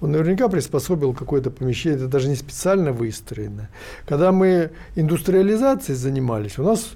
Он 0.00 0.12
наверняка 0.12 0.48
приспособил 0.48 1.14
какое-то 1.14 1.50
помещение, 1.50 1.98
это 1.98 2.08
даже 2.08 2.28
не 2.28 2.34
специально 2.34 2.92
выстроено. 2.92 3.68
Когда 4.06 4.32
мы 4.32 4.70
индустриализацией 4.96 5.96
занимались, 5.96 6.58
у 6.58 6.64
нас 6.64 6.92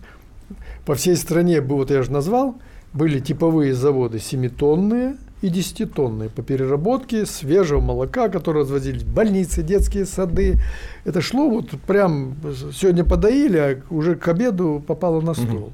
по 0.84 0.94
всей 0.94 1.16
стране, 1.16 1.60
вот 1.60 1.90
я 1.90 2.02
же 2.02 2.10
назвал, 2.10 2.56
были 2.92 3.20
типовые 3.20 3.74
заводы 3.74 4.18
семитонные– 4.18 5.16
и 5.42 5.48
10-тонные 5.48 6.30
по 6.30 6.42
переработке 6.42 7.26
свежего 7.26 7.80
молока, 7.80 8.28
которое 8.28 8.60
развозились 8.60 9.02
в 9.02 9.12
больницы, 9.12 9.62
детские 9.62 10.06
сады. 10.06 10.58
Это 11.04 11.20
шло 11.20 11.50
вот 11.50 11.70
прям, 11.86 12.34
сегодня 12.72 13.04
подоили, 13.04 13.58
а 13.58 13.80
уже 13.90 14.14
к 14.14 14.26
обеду 14.28 14.82
попало 14.86 15.20
на 15.20 15.34
стол. 15.34 15.72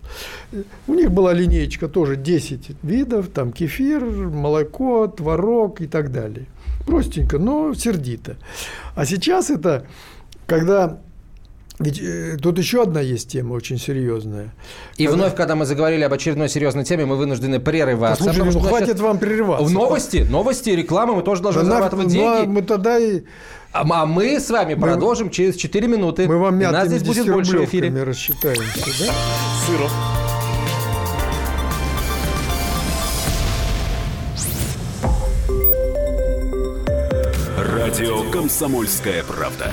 Угу. 0.52 0.64
У 0.88 0.94
них 0.94 1.12
была 1.12 1.32
линеечка 1.32 1.88
тоже 1.88 2.16
10 2.16 2.76
видов, 2.82 3.28
там 3.28 3.52
кефир, 3.52 4.04
молоко, 4.04 5.06
творог 5.06 5.80
и 5.80 5.86
так 5.86 6.10
далее. 6.10 6.46
Простенько, 6.86 7.38
но 7.38 7.72
сердито. 7.74 8.36
А 8.96 9.06
сейчас 9.06 9.50
это, 9.50 9.86
когда 10.46 10.98
ведь 11.80 11.98
э, 11.98 12.36
тут 12.36 12.58
еще 12.58 12.82
одна 12.82 13.00
есть 13.00 13.30
тема 13.32 13.54
очень 13.54 13.78
серьезная. 13.78 14.52
И 14.98 15.06
когда... 15.06 15.16
вновь, 15.16 15.34
когда 15.34 15.56
мы 15.56 15.64
заговорили 15.64 16.02
об 16.02 16.12
очередной 16.12 16.50
серьезной 16.50 16.84
теме, 16.84 17.06
мы 17.06 17.16
вынуждены 17.16 17.58
прерываться. 17.58 18.22
Слушай, 18.22 18.44
ну, 18.44 18.60
хватит 18.60 18.86
значит, 18.86 19.00
вам 19.00 19.18
прерываться. 19.18 19.64
В 19.64 19.70
новости, 19.70 20.26
новости, 20.28 20.70
реклама, 20.70 21.14
мы 21.14 21.22
тоже 21.22 21.42
должны 21.42 21.62
да 21.62 21.68
зарабатывать 21.68 22.06
на, 22.08 22.12
деньги. 22.12 22.46
Ну, 22.46 22.52
мы 22.52 22.62
тогда 22.62 22.98
и... 22.98 23.22
А, 23.72 23.86
а 23.88 24.04
мы 24.04 24.38
с 24.38 24.50
вами 24.50 24.74
мы, 24.74 24.82
продолжим 24.82 25.30
через 25.30 25.56
4 25.56 25.88
минуты. 25.88 26.28
Мы 26.28 26.36
вам 26.36 26.58
нас 26.58 26.88
здесь 26.88 27.02
будет 27.02 27.26
больше 27.26 27.58
в 27.58 27.64
эфире. 27.64 27.90
рассчитаемся, 28.02 29.06
да? 29.06 29.14
Сыром. 29.66 29.90
Радио 37.56 38.30
«Комсомольская 38.30 39.24
правда». 39.24 39.72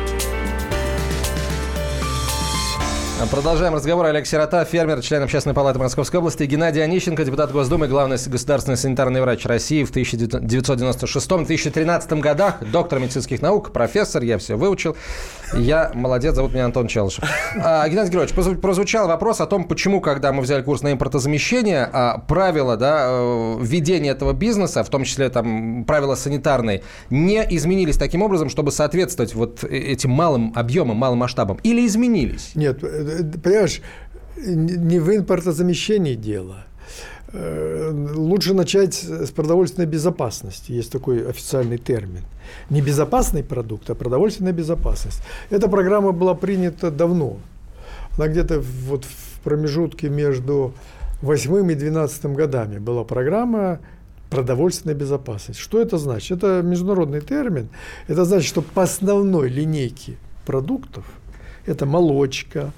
Продолжаем 3.29 3.75
разговор. 3.75 4.07
Олег 4.07 4.25
Сирота, 4.25 4.65
фермер, 4.65 4.99
член 5.01 5.21
Общественной 5.21 5.53
палаты 5.53 5.77
Московской 5.77 6.19
области. 6.19 6.41
Геннадий 6.43 6.83
Онищенко, 6.83 7.23
депутат 7.23 7.51
Госдумы, 7.51 7.87
главный 7.87 8.17
государственный 8.17 8.77
санитарный 8.77 9.21
врач 9.21 9.45
России 9.45 9.83
в 9.83 9.91
1996-2013 9.91 12.19
годах, 12.19 12.63
доктор 12.71 12.99
медицинских 12.99 13.39
наук, 13.41 13.73
профессор, 13.73 14.23
я 14.23 14.39
все 14.39 14.55
выучил. 14.55 14.97
Я 15.53 15.91
молодец, 15.93 16.35
зовут 16.35 16.53
меня 16.53 16.65
Антон 16.65 16.87
Челышев. 16.87 17.23
А, 17.63 17.87
Геннадий 17.87 18.09
Григорьевич, 18.11 18.59
прозвучал 18.59 19.07
вопрос 19.07 19.39
о 19.41 19.45
том, 19.45 19.65
почему, 19.65 20.01
когда 20.01 20.31
мы 20.31 20.41
взяли 20.41 20.63
курс 20.63 20.81
на 20.81 20.91
импортозамещение, 20.93 21.87
а, 21.91 22.17
правила 22.17 22.75
да, 22.77 23.09
э, 23.09 23.57
ведения 23.61 24.09
этого 24.11 24.31
бизнеса, 24.33 24.83
в 24.83 24.89
том 24.89 25.03
числе 25.03 25.29
там, 25.29 25.83
правила 25.85 26.15
санитарные, 26.15 26.81
не 27.09 27.45
изменились 27.55 27.97
таким 27.97 28.23
образом, 28.23 28.49
чтобы 28.49 28.71
соответствовать 28.71 29.35
вот 29.35 29.63
э, 29.63 29.67
этим 29.67 30.09
малым 30.11 30.53
объемам, 30.55 30.97
малым 30.97 31.19
масштабам? 31.19 31.59
Или 31.63 31.85
изменились? 31.85 32.51
Нет, 32.55 32.81
понимаешь, 33.43 33.81
не 34.37 34.99
в 34.99 35.15
импортозамещении 35.15 36.15
дело. 36.15 36.65
Э, 37.33 37.91
лучше 38.15 38.53
начать 38.53 38.93
с 38.95 39.29
продовольственной 39.31 39.87
безопасности. 39.87 40.73
Есть 40.73 40.91
такой 40.91 41.29
официальный 41.29 41.77
термин. 41.77 42.23
Не 42.69 42.81
безопасный 42.81 43.43
продукт, 43.43 43.89
а 43.89 43.95
продовольственная 43.95 44.51
безопасность. 44.51 45.21
Эта 45.49 45.69
программа 45.69 46.11
была 46.11 46.35
принята 46.35 46.91
давно. 46.91 47.37
Она 48.17 48.27
где-то 48.27 48.59
вот 48.59 49.05
в 49.05 49.39
промежутке 49.43 50.09
между 50.09 50.73
8 51.21 51.71
и 51.71 51.75
12 51.75 52.25
годами 52.25 52.79
была 52.79 53.03
программа 53.05 53.79
продовольственная 54.29 54.95
безопасность. 54.95 55.59
Что 55.59 55.79
это 55.79 55.97
значит? 55.97 56.39
Это 56.39 56.61
международный 56.61 57.21
термин. 57.21 57.69
Это 58.07 58.25
значит, 58.25 58.47
что 58.47 58.61
по 58.61 58.83
основной 58.83 59.49
линейке 59.49 60.17
продуктов, 60.45 61.05
это 61.65 61.85
молочка, 61.85 62.71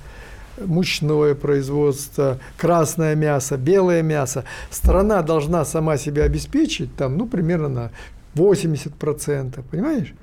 мучное 0.60 1.36
производство, 1.36 2.40
красное 2.58 3.16
мясо, 3.16 3.58
белое 3.58 4.02
мясо. 4.02 4.44
Страна 4.70 5.22
должна 5.22 5.66
сама 5.66 5.98
себя 5.98 6.24
обеспечить 6.24 6.96
там, 6.96 7.18
ну, 7.18 7.28
примерно 7.28 7.70
на 7.70 7.92
80%, 8.36 9.64
понимаешь? 9.70 10.14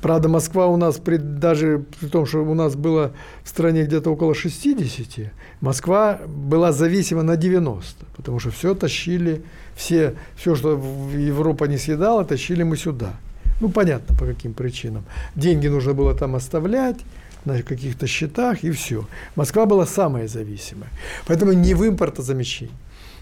Правда, 0.00 0.28
Москва 0.28 0.66
у 0.66 0.76
нас, 0.76 0.96
при, 0.96 1.16
даже 1.16 1.84
при 2.00 2.08
том, 2.08 2.24
что 2.24 2.38
у 2.38 2.54
нас 2.54 2.74
было 2.74 3.12
в 3.42 3.48
стране 3.48 3.84
где-то 3.84 4.10
около 4.10 4.34
60, 4.34 5.30
Москва 5.60 6.20
была 6.26 6.72
зависима 6.72 7.22
на 7.22 7.36
90, 7.36 8.06
потому 8.16 8.38
что 8.38 8.50
все 8.50 8.74
тащили, 8.74 9.42
все, 9.74 10.14
все, 10.36 10.54
что 10.54 10.80
Европа 11.12 11.64
не 11.64 11.76
съедала, 11.76 12.24
тащили 12.24 12.62
мы 12.62 12.76
сюда. 12.76 13.14
Ну, 13.60 13.68
понятно, 13.68 14.16
по 14.16 14.24
каким 14.24 14.54
причинам. 14.54 15.04
Деньги 15.34 15.68
нужно 15.68 15.92
было 15.92 16.14
там 16.14 16.34
оставлять, 16.34 16.98
на 17.44 17.62
каких-то 17.62 18.06
счетах, 18.06 18.64
и 18.64 18.70
все. 18.70 19.06
Москва 19.36 19.66
была 19.66 19.86
самая 19.86 20.28
зависимая. 20.28 20.88
Поэтому 21.26 21.52
не 21.52 21.74
в 21.74 21.86
импортозамещении. 21.86 22.74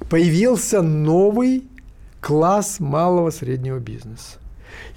Появился 0.09 0.83
новый 0.83 1.65
класс 2.21 2.81
малого 2.81 3.31
среднего 3.31 3.79
бизнеса. 3.79 4.39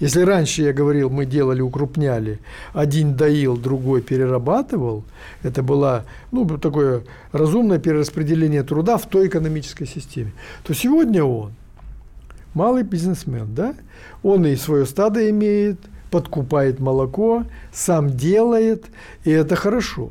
Если 0.00 0.22
раньше 0.22 0.62
я 0.62 0.72
говорил, 0.72 1.10
мы 1.10 1.26
делали, 1.26 1.60
укрупняли, 1.60 2.38
один 2.72 3.14
доил, 3.14 3.56
другой 3.56 4.02
перерабатывал, 4.02 5.04
это 5.42 5.62
было 5.62 6.04
ну, 6.32 6.46
такое 6.58 7.02
разумное 7.32 7.78
перераспределение 7.78 8.62
труда 8.62 8.96
в 8.96 9.06
той 9.06 9.28
экономической 9.28 9.86
системе, 9.86 10.32
то 10.64 10.74
сегодня 10.74 11.24
он 11.24 11.52
малый 12.54 12.82
бизнесмен, 12.82 13.54
да? 13.54 13.74
Он 14.22 14.46
и 14.46 14.56
свое 14.56 14.86
стадо 14.86 15.28
имеет– 15.30 15.78
подкупает 16.10 16.80
молоко, 16.80 17.44
сам 17.72 18.10
делает, 18.10 18.86
и 19.24 19.30
это 19.30 19.56
хорошо. 19.56 20.10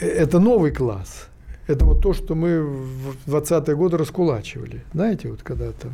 Это 0.00 0.38
новый 0.38 0.70
класс. 0.70 1.28
Это 1.66 1.84
вот 1.84 2.02
то, 2.02 2.12
что 2.12 2.34
мы 2.34 2.60
в 2.60 3.16
20-е 3.26 3.74
годы 3.74 3.96
раскулачивали. 3.96 4.84
Знаете, 4.92 5.30
вот 5.30 5.42
когда-то. 5.42 5.88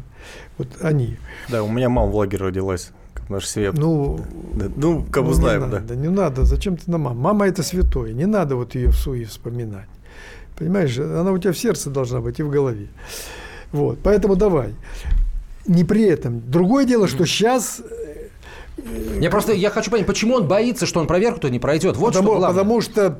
Вот 0.59 0.69
они. 0.81 1.17
Да, 1.49 1.63
у 1.63 1.69
меня 1.69 1.89
мама 1.89 2.11
в 2.11 2.17
лагере 2.17 2.47
родилась. 2.47 2.91
В 3.15 3.31
нашей 3.31 3.47
семье. 3.47 3.73
Ну, 3.73 4.19
да, 4.55 4.67
ну 4.75 5.05
как 5.05 5.23
бы 5.23 5.29
ну, 5.29 5.35
знаем, 5.35 5.65
не 5.65 5.71
да. 5.71 5.81
Надо, 5.81 5.97
не 5.97 6.09
надо. 6.09 6.45
Зачем 6.45 6.77
ты 6.77 6.91
на 6.91 6.99
маму? 6.99 7.21
Мама 7.21 7.47
это 7.47 7.63
святое. 7.63 8.13
Не 8.13 8.27
надо 8.27 8.57
вот 8.57 8.75
ее 8.75 8.89
в 8.89 8.97
суе 8.97 9.25
вспоминать. 9.25 9.87
Понимаешь, 10.59 10.99
она 10.99 11.31
у 11.31 11.39
тебя 11.39 11.53
в 11.53 11.59
сердце 11.59 11.91
должна 11.91 12.21
быть 12.21 12.41
и 12.41 12.43
в 12.43 12.51
голове. 12.51 12.89
Вот, 13.71 14.01
поэтому 14.03 14.35
давай. 14.35 14.75
Не 15.67 15.85
при 15.85 16.03
этом. 16.03 16.43
Другое 16.51 16.85
дело, 16.85 17.07
что 17.07 17.25
сейчас 17.25 17.81
я 19.21 19.31
просто 19.31 19.53
я 19.53 19.71
хочу 19.71 19.91
понять, 19.91 20.07
почему 20.07 20.35
он 20.35 20.47
боится, 20.47 20.87
что 20.87 21.01
он 21.01 21.07
проверку-то 21.07 21.51
не 21.51 21.59
пройдет. 21.59 21.97
Вот 21.97 22.15
потому, 22.15 22.29
что 22.29 22.39
главное. 22.39 22.63
Потому 22.63 22.81
что 22.81 23.19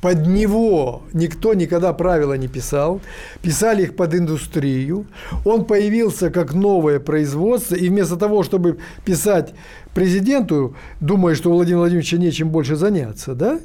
под 0.00 0.26
него 0.26 1.02
никто 1.12 1.54
никогда 1.54 1.92
правила 1.92 2.34
не 2.34 2.48
писал, 2.48 3.00
писали 3.42 3.84
их 3.84 3.96
под 3.96 4.14
индустрию. 4.14 5.06
Он 5.44 5.64
появился 5.64 6.30
как 6.30 6.54
новое 6.54 7.00
производство, 7.00 7.74
и 7.74 7.88
вместо 7.88 8.16
того, 8.16 8.42
чтобы 8.42 8.78
писать 9.04 9.54
президенту, 9.94 10.76
думая, 11.00 11.34
что 11.34 11.50
у 11.50 11.54
Владимира 11.54 11.80
Владимировича 11.80 12.16
нечем 12.16 12.50
больше 12.50 12.76
заняться, 12.76 13.34
да, 13.34 13.58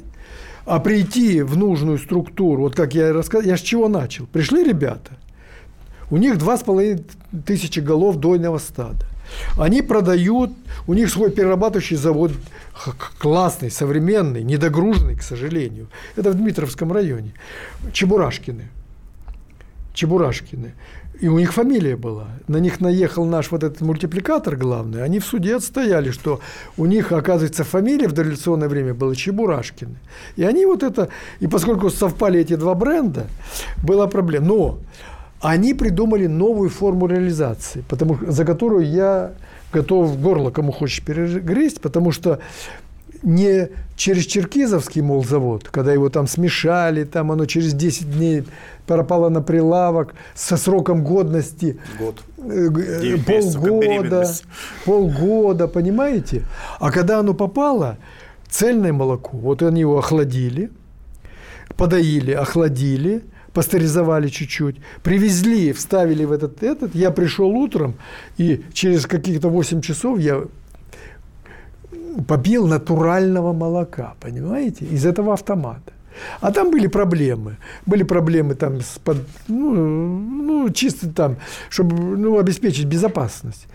а 0.64 0.80
прийти 0.80 1.42
в 1.42 1.56
нужную 1.56 1.98
структуру, 1.98 2.62
вот 2.62 2.74
как 2.74 2.94
я 2.94 3.12
рассказал, 3.12 3.46
я 3.46 3.56
с 3.56 3.60
чего 3.60 3.88
начал? 3.88 4.26
Пришли 4.26 4.64
ребята, 4.64 5.12
У 6.10 6.18
них 6.18 6.36
2,5 6.36 7.42
тысячи 7.46 7.80
голов 7.80 8.16
дойного 8.16 8.58
стада. 8.58 9.06
Они 9.58 9.82
продают, 9.82 10.50
у 10.86 10.94
них 10.94 11.10
свой 11.10 11.30
перерабатывающий 11.30 11.96
завод 11.96 12.32
классный, 13.18 13.70
современный, 13.70 14.42
недогруженный, 14.42 15.16
к 15.16 15.22
сожалению. 15.22 15.88
Это 16.16 16.30
в 16.30 16.34
Дмитровском 16.34 16.92
районе. 16.92 17.34
Чебурашкины. 17.92 18.68
Чебурашкины. 19.94 20.72
И 21.20 21.28
у 21.28 21.38
них 21.38 21.52
фамилия 21.52 21.96
была. 21.96 22.28
На 22.48 22.56
них 22.56 22.80
наехал 22.80 23.24
наш 23.24 23.52
вот 23.52 23.62
этот 23.62 23.80
мультипликатор 23.80 24.56
главный. 24.56 25.04
Они 25.04 25.20
в 25.20 25.24
суде 25.24 25.54
отстояли, 25.54 26.10
что 26.10 26.40
у 26.76 26.86
них, 26.86 27.12
оказывается, 27.12 27.62
фамилия 27.62 28.08
в 28.08 28.12
дореволюционное 28.12 28.68
время 28.68 28.92
была 28.92 29.14
Чебурашкины. 29.14 29.96
И 30.34 30.42
они 30.42 30.66
вот 30.66 30.82
это... 30.82 31.10
И 31.38 31.46
поскольку 31.46 31.90
совпали 31.90 32.40
эти 32.40 32.56
два 32.56 32.74
бренда, 32.74 33.28
была 33.84 34.08
проблема. 34.08 34.46
Но 34.46 34.78
они 35.42 35.74
придумали 35.74 36.26
новую 36.26 36.70
форму 36.70 37.06
реализации, 37.06 37.84
потому, 37.88 38.16
за 38.26 38.44
которую 38.44 38.86
я 38.86 39.32
готов 39.72 40.20
горло 40.20 40.50
кому 40.50 40.70
хочешь 40.72 41.02
перегрызть, 41.02 41.80
потому 41.80 42.12
что 42.12 42.38
не 43.22 43.68
через 43.96 44.26
Черкизовский, 44.26 45.02
мол, 45.02 45.24
завод, 45.24 45.68
когда 45.68 45.92
его 45.92 46.08
там 46.08 46.26
смешали, 46.26 47.04
там 47.04 47.32
оно 47.32 47.46
через 47.46 47.74
10 47.74 48.16
дней 48.16 48.44
пропало 48.86 49.28
на 49.28 49.42
прилавок 49.42 50.14
со 50.34 50.56
сроком 50.56 51.04
годности. 51.04 51.78
Год. 51.98 52.20
Э, 52.38 52.68
э, 52.68 53.16
полгода, 53.18 54.28
полгода, 54.84 55.68
понимаете? 55.68 56.42
А 56.80 56.90
когда 56.90 57.18
оно 57.18 57.34
попало, 57.34 57.96
цельное 58.48 58.92
молоко, 58.92 59.36
вот 59.36 59.62
они 59.62 59.80
его 59.80 59.98
охладили, 59.98 60.70
подоили, 61.76 62.32
охладили, 62.32 63.22
пастеризовали 63.52 64.28
чуть-чуть, 64.28 64.76
привезли, 65.02 65.72
вставили 65.72 66.24
в 66.24 66.32
этот, 66.32 66.62
этот. 66.62 66.94
Я 66.94 67.10
пришел 67.10 67.48
утром, 67.48 67.94
и 68.38 68.62
через 68.72 69.06
каких-то 69.06 69.48
8 69.48 69.80
часов 69.80 70.18
я 70.18 70.42
попил 72.28 72.66
натурального 72.66 73.52
молока, 73.52 74.14
понимаете, 74.20 74.84
из 74.84 75.06
этого 75.06 75.32
автомата. 75.32 75.92
А 76.40 76.50
там 76.50 76.70
были 76.70 76.88
проблемы. 76.88 77.56
Были 77.86 78.04
проблемы 78.04 78.54
там 78.54 78.80
с 78.80 78.98
под, 78.98 79.16
ну, 79.48 79.74
ну, 79.74 80.70
чисто 80.70 81.08
там, 81.08 81.36
чтобы 81.70 81.96
ну, 82.18 82.38
обеспечить 82.38 82.86
безопасность. 82.86 83.66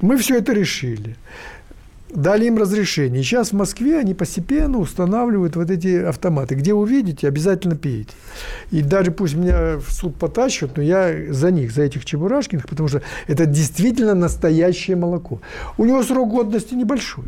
Мы 0.00 0.16
все 0.16 0.38
это 0.38 0.52
решили 0.52 1.16
дали 2.12 2.46
им 2.46 2.58
разрешение. 2.58 3.20
И 3.20 3.24
сейчас 3.24 3.50
в 3.50 3.54
Москве 3.54 3.98
они 3.98 4.14
постепенно 4.14 4.78
устанавливают 4.78 5.56
вот 5.56 5.70
эти 5.70 6.02
автоматы. 6.02 6.54
Где 6.54 6.74
увидите, 6.74 7.28
обязательно 7.28 7.76
пейте. 7.76 8.12
И 8.70 8.82
даже 8.82 9.10
пусть 9.10 9.34
меня 9.34 9.78
в 9.78 9.90
суд 9.92 10.16
потащат, 10.16 10.76
но 10.76 10.82
я 10.82 11.32
за 11.32 11.50
них, 11.50 11.72
за 11.72 11.82
этих 11.82 12.04
чебурашкиных, 12.04 12.68
потому 12.68 12.88
что 12.88 13.02
это 13.26 13.46
действительно 13.46 14.14
настоящее 14.14 14.96
молоко. 14.96 15.40
У 15.78 15.84
него 15.84 16.02
срок 16.02 16.30
годности 16.30 16.74
небольшой. 16.74 17.24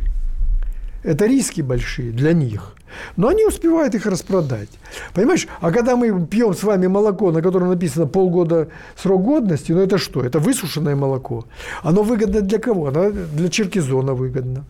Это 1.05 1.27
риски 1.27 1.61
большие 1.61 2.11
для 2.11 2.33
них. 2.33 2.73
Но 3.15 3.27
они 3.27 3.45
успевают 3.45 3.93
их 3.93 4.07
распродать. 4.07 4.69
Понимаешь? 5.13 5.47
А 5.61 5.71
когда 5.71 5.95
мы 5.95 6.25
пьем 6.25 6.55
с 6.55 6.63
вами 6.63 6.87
молоко, 6.87 7.31
на 7.31 7.43
котором 7.43 7.69
написано 7.69 8.07
полгода 8.07 8.69
срок 8.95 9.23
годности, 9.23 9.71
ну 9.71 9.81
это 9.81 9.99
что? 9.99 10.23
Это 10.23 10.39
высушенное 10.39 10.95
молоко. 10.95 11.45
Оно 11.83 12.01
выгодно 12.01 12.41
для 12.41 12.57
кого? 12.57 12.87
Оно 12.87 13.11
для 13.11 13.49
черкизона 13.49 14.15
выгодно. 14.15 14.65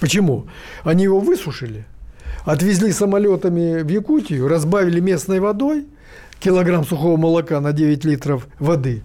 Почему? 0.00 0.46
Они 0.82 1.04
его 1.04 1.20
высушили, 1.20 1.84
отвезли 2.44 2.90
самолетами 2.92 3.82
в 3.82 3.88
Якутию, 3.88 4.48
разбавили 4.48 4.98
местной 4.98 5.38
водой, 5.38 5.86
килограмм 6.40 6.84
сухого 6.84 7.16
молока 7.16 7.60
на 7.60 7.72
9 7.72 8.04
литров 8.04 8.48
воды, 8.58 9.02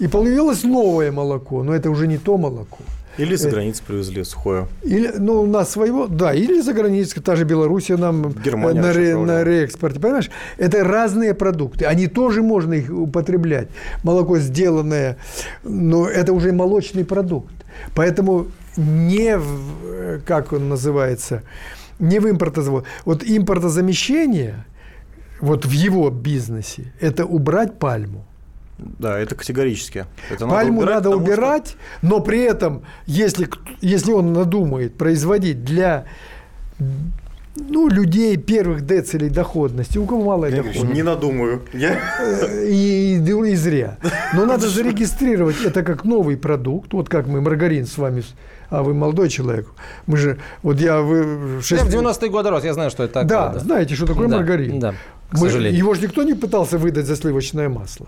и 0.00 0.08
появилось 0.08 0.64
новое 0.64 1.12
молоко, 1.12 1.62
но 1.62 1.74
это 1.74 1.90
уже 1.90 2.06
не 2.06 2.18
то 2.18 2.38
молоко. 2.38 2.78
Или 3.18 3.34
за 3.34 3.48
э, 3.48 3.50
границу 3.50 3.82
привезли 3.86 4.24
сухое. 4.24 4.68
Или, 4.82 5.12
ну, 5.18 5.42
у 5.42 5.46
нас 5.46 5.70
своего, 5.70 6.06
да, 6.06 6.32
или 6.32 6.60
за 6.60 6.72
границей, 6.72 7.22
та 7.22 7.36
же 7.36 7.44
Белоруссия 7.44 7.96
нам 7.96 8.32
Германия 8.32 8.80
на, 8.80 8.92
ре, 8.92 9.16
на 9.16 9.44
реэкспорте, 9.44 10.00
понимаешь? 10.00 10.30
Это 10.58 10.84
разные 10.84 11.34
продукты, 11.34 11.84
они 11.84 12.06
тоже 12.06 12.42
можно 12.42 12.74
их 12.74 12.90
употреблять. 12.90 13.68
Молоко 14.02 14.38
сделанное, 14.38 15.16
но 15.62 16.08
это 16.08 16.32
уже 16.32 16.52
молочный 16.52 17.04
продукт. 17.04 17.54
Поэтому 17.94 18.46
не, 18.76 19.36
в, 19.36 20.20
как 20.24 20.52
он 20.52 20.68
называется, 20.68 21.42
не 21.98 22.18
в 22.20 22.28
импортозавод. 22.28 22.84
Вот 23.04 23.22
импортозамещение, 23.24 24.64
вот 25.40 25.66
в 25.66 25.70
его 25.70 26.10
бизнесе, 26.10 26.92
это 27.00 27.24
убрать 27.24 27.78
пальму. 27.78 28.24
Да, 28.98 29.18
это 29.18 29.34
категорически. 29.34 30.06
Это 30.30 30.46
Пальму 30.46 30.82
надо 30.82 31.10
убирать, 31.10 31.14
надо 31.14 31.16
убирать 31.16 31.68
что... 31.68 32.06
но 32.06 32.20
при 32.20 32.40
этом, 32.40 32.82
если, 33.06 33.48
если 33.80 34.12
он 34.12 34.32
надумает 34.32 34.96
производить 34.96 35.64
для 35.64 36.06
ну, 37.56 37.88
людей 37.88 38.36
первых 38.36 38.86
децелей 38.86 39.28
доходности, 39.28 39.98
у 39.98 40.06
кого 40.06 40.24
малая 40.24 40.50
я 40.50 40.62
доходность. 40.62 40.94
Не 40.94 41.02
надумаю. 41.02 41.62
Я... 41.72 41.98
Э, 42.20 42.66
и, 42.68 43.16
и, 43.16 43.50
и 43.50 43.54
зря. 43.54 43.98
Но 44.34 44.46
надо 44.46 44.68
зарегистрировать 44.68 45.60
это 45.64 45.82
как 45.82 46.04
новый 46.04 46.36
продукт. 46.36 46.92
Вот 46.92 47.08
как 47.08 47.26
мы 47.26 47.40
маргарин 47.40 47.86
с 47.86 47.98
вами 47.98 48.22
а 48.70 48.84
вы 48.84 48.94
молодой 48.94 49.28
человек. 49.28 49.66
Мы 50.06 50.16
же, 50.16 50.38
вот 50.62 50.80
я... 50.80 51.00
Вы 51.00 51.60
6... 51.60 51.82
Я 51.82 51.88
в 51.88 51.92
90-е 51.92 52.30
годы 52.30 52.50
рос, 52.50 52.64
я 52.64 52.72
знаю, 52.72 52.90
что 52.90 53.02
это 53.02 53.14
такое. 53.14 53.28
Да, 53.28 53.48
да. 53.48 53.58
знаете, 53.58 53.96
что 53.96 54.06
такое 54.06 54.28
да, 54.28 54.36
маргарин. 54.36 54.78
Да, 54.78 54.94
к 55.28 55.34
Мы, 55.34 55.48
сожалению. 55.48 55.76
Его 55.76 55.94
же 55.94 56.02
никто 56.02 56.22
не 56.22 56.34
пытался 56.34 56.78
выдать 56.78 57.06
за 57.06 57.16
сливочное 57.16 57.68
масло. 57.68 58.06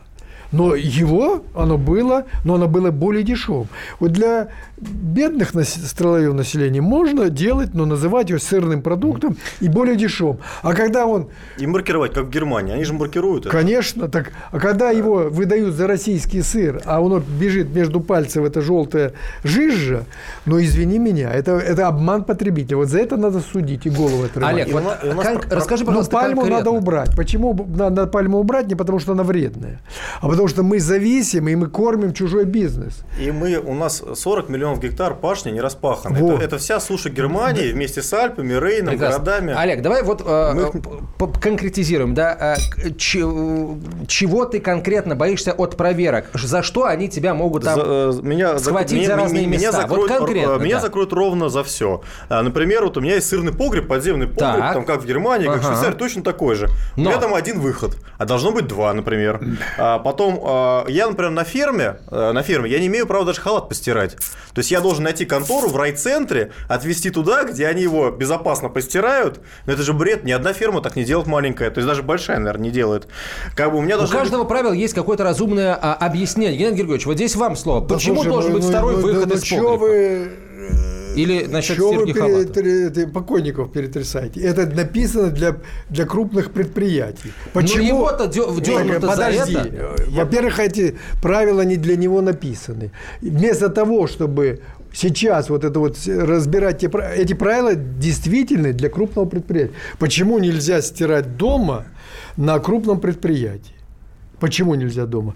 Но 0.53 0.75
его, 0.75 1.43
оно 1.55 1.79
было, 1.79 2.25
но 2.45 2.55
оно 2.55 2.69
было 2.69 2.91
более 2.91 3.23
дешевым. 3.23 3.69
Вот 4.01 4.12
для 4.12 4.49
бедных 4.79 5.51
слоев 5.51 6.35
населения 6.35 6.81
можно 6.81 7.31
делать, 7.31 7.75
но 7.75 7.87
называть 7.87 8.31
его 8.31 8.38
сырным 8.38 8.83
продуктом 8.83 9.37
и 9.61 9.69
более 9.69 9.97
дешевым. 9.97 10.38
А 10.62 10.75
когда 10.75 11.07
он... 11.07 11.29
И 11.59 11.67
маркировать, 11.67 12.12
как 12.12 12.25
в 12.27 12.31
Германии. 12.31 12.75
Они 12.75 12.85
же 12.85 12.93
маркируют 12.93 13.47
это. 13.47 13.57
Конечно. 13.57 14.09
Так, 14.09 14.33
а 14.51 14.59
когда 14.59 14.91
его 14.91 15.29
выдают 15.31 15.75
за 15.75 15.87
российский 15.87 16.43
сыр, 16.43 16.83
а 16.85 17.01
он 17.01 17.23
бежит 17.41 17.75
между 17.75 18.01
пальцев, 18.01 18.45
это 18.45 18.61
желтая 18.61 19.12
жижа, 19.45 20.05
ну, 20.45 20.61
извини 20.61 20.99
меня, 20.99 21.33
это, 21.33 21.53
это 21.53 21.88
обман 21.88 22.25
потребителя. 22.25 22.77
Вот 22.77 22.88
за 22.88 22.99
это 22.99 23.17
надо 23.17 23.41
судить 23.41 23.87
и 23.87 23.91
голову 23.91 24.25
отрывать. 24.25 24.55
Олег, 24.55 24.73
вот, 24.73 24.83
и 25.05 25.09
нас, 25.09 25.27
кон- 25.27 25.43
расскажи, 25.51 25.85
пожалуйста, 25.85 26.12
Но 26.15 26.21
пальму 26.21 26.41
конкретно. 26.43 26.59
надо 26.59 26.71
убрать. 26.71 27.17
Почему 27.17 27.67
надо 27.77 28.07
пальму 28.07 28.38
убрать? 28.38 28.67
Не 28.67 28.75
потому, 28.75 28.99
что 28.99 29.12
она 29.12 29.23
вредная, 29.23 29.81
а 30.21 30.29
потому, 30.29 30.42
что 30.49 30.63
мы 30.63 30.81
зависимы, 30.81 31.53
и 31.53 31.57
мы 31.57 31.69
кормим 31.69 32.13
чужой 32.13 32.45
бизнес. 32.45 33.03
И 33.21 33.31
мы, 33.31 33.57
у 33.57 33.75
нас 33.75 34.03
40 34.15 34.49
миллионов 34.49 34.81
гектар 34.81 35.15
пашни 35.15 35.51
не 35.51 35.61
распаханы. 35.61 36.19
Вот. 36.19 36.37
Это, 36.37 36.45
это 36.45 36.59
вся 36.59 36.81
суша 36.81 37.11
Германии 37.11 37.69
да. 37.69 37.75
вместе 37.75 38.03
с 38.03 38.13
Альпами, 38.13 38.53
Рейном, 38.53 38.91
Прекрасно. 38.91 39.25
городами. 39.25 39.55
Олег, 39.57 39.83
давай 39.83 40.03
вот 40.03 40.23
э, 40.25 40.71
Мы... 41.19 41.33
конкретизируем. 41.41 42.15
Да, 42.15 42.57
э, 42.57 42.91
чего 42.99 44.45
ты 44.45 44.61
конкретно 44.61 45.15
боишься 45.17 45.53
от 45.53 45.77
проверок? 45.77 46.27
За 46.35 46.63
что 46.63 46.85
они 46.85 47.09
тебя 47.09 47.35
могут 47.35 47.65
там 47.65 47.75
за, 47.75 47.83
э, 47.87 48.13
меня, 48.23 48.59
схватить 48.59 49.07
за, 49.07 49.13
за 49.13 49.17
разные 49.17 49.47
меня, 49.47 49.69
места? 49.69 49.83
закроют, 49.83 50.11
вот 50.11 50.19
конкретно, 50.19 50.59
меня 50.59 50.77
да. 50.77 50.81
закроют 50.83 51.13
ровно 51.13 51.49
за 51.49 51.65
все. 51.65 52.03
А, 52.29 52.43
например, 52.43 52.85
вот 52.85 52.97
у 52.97 53.01
меня 53.01 53.15
есть 53.15 53.29
сырный 53.29 53.53
погреб, 53.53 53.89
подземный 53.89 54.27
погреб, 54.27 54.61
так. 54.61 54.75
там 54.75 54.85
как 54.85 55.03
в 55.03 55.07
Германии, 55.07 55.47
как 55.47 55.57
ага. 55.57 55.65
в 55.65 55.67
Швейцарии, 55.67 55.97
точно 55.97 56.23
такой 56.23 56.55
же. 56.55 56.69
Но. 56.97 57.05
У 57.05 57.07
меня 57.07 57.19
там 57.19 57.35
один 57.35 57.61
выход, 57.61 57.97
а 58.19 58.25
должно 58.25 58.53
быть 58.53 58.67
два, 58.67 58.93
например. 58.93 59.41
А 59.79 59.99
потом 59.99 60.32
а, 60.42 60.87
я, 60.88 61.09
например, 61.09 61.31
на 61.31 61.45
ферме, 61.45 61.97
на 62.11 62.42
ферме 62.42 62.71
я 62.71 62.79
не 62.79 62.87
имею 62.87 63.07
права 63.07 63.25
даже 63.25 63.40
халат 63.40 63.68
постирать. 63.68 64.16
То 64.55 64.59
есть 64.59 64.71
я 64.71 64.81
должен 64.81 65.05
найти 65.05 65.25
контору 65.25 65.68
в 65.68 65.77
райцентре, 65.77 66.53
отвезти 66.68 67.11
туда, 67.11 67.45
где 67.45 67.66
они 67.66 67.83
его 67.83 68.11
безопасно 68.11 68.68
постирают. 68.68 69.40
Но 69.66 69.73
это 69.73 69.83
же 69.83 69.92
бред, 69.92 70.25
ни 70.25 70.33
одна 70.33 70.53
ферма 70.53 70.81
так 70.81 70.97
не 70.97 71.05
делает 71.05 71.27
маленькая. 71.27 71.71
То 71.71 71.79
есть 71.79 71.88
даже 71.88 72.03
большая, 72.03 72.38
наверное, 72.38 72.64
не 72.64 72.71
делает. 72.71 73.09
Как 73.55 73.71
бы 73.73 73.79
у 73.79 73.81
меня 73.81 73.99
у 73.99 74.07
каждого 74.07 74.42
быть... 74.42 74.49
правила 74.49 74.73
есть 74.73 74.95
какое-то 74.95 75.25
разумное 75.25 75.75
а, 75.75 75.95
объяснение. 75.95 76.57
Геннадий 76.57 76.79
Григорьевич, 76.79 77.07
вот 77.07 77.16
здесь 77.16 77.37
вам 77.37 77.57
слово. 77.57 77.87
Да, 77.87 77.95
Почему 77.95 78.16
слушай, 78.16 78.29
должен 78.29 78.51
ну, 78.51 78.57
быть 78.57 78.64
ну, 78.64 78.71
второй 78.71 78.97
ну, 78.97 79.03
выход 79.03 79.27
ну, 79.29 79.35
из 79.35 79.40
погреба? 79.42 79.77
вы 79.77 80.31
или 81.16 81.46
насчет 81.46 81.77
Что 81.77 81.92
вы 81.92 82.12
перетр... 82.12 83.11
покойников 83.11 83.72
перетрясаете? 83.72 84.40
Это 84.40 84.66
написано 84.66 85.31
для, 85.31 85.57
для 85.90 86.07
крупных 86.07 86.51
предприятий. 86.53 87.33
Ну, 87.46 87.51
Почему? 87.53 87.79
Ну, 87.79 87.88
его-то 87.88 88.27
дернут 88.27 89.01
Подожди. 89.01 89.59
Во-первых, 90.09 90.59
эти 90.59 90.96
правила 91.22 91.62
не 91.62 91.77
для 91.77 91.96
него 91.96 92.20
написаны. 92.20 92.90
Вместо 93.20 93.68
того, 93.68 94.07
чтобы 94.07 94.61
сейчас 94.92 95.51
вот 95.51 95.64
это 95.64 95.79
вот 95.79 95.96
разбирать 96.07 96.85
эти, 96.85 97.20
эти 97.20 97.35
правила 97.35 97.75
действительно 97.75 98.72
для 98.72 98.88
крупного 98.88 99.27
предприятия. 99.27 99.75
Почему 99.98 100.38
нельзя 100.38 100.83
стирать 100.83 101.37
дома 101.37 101.87
на 102.37 102.59
крупном 102.59 103.01
предприятии? 103.01 103.75
Почему 104.40 104.75
нельзя 104.75 105.07
дома? 105.07 105.35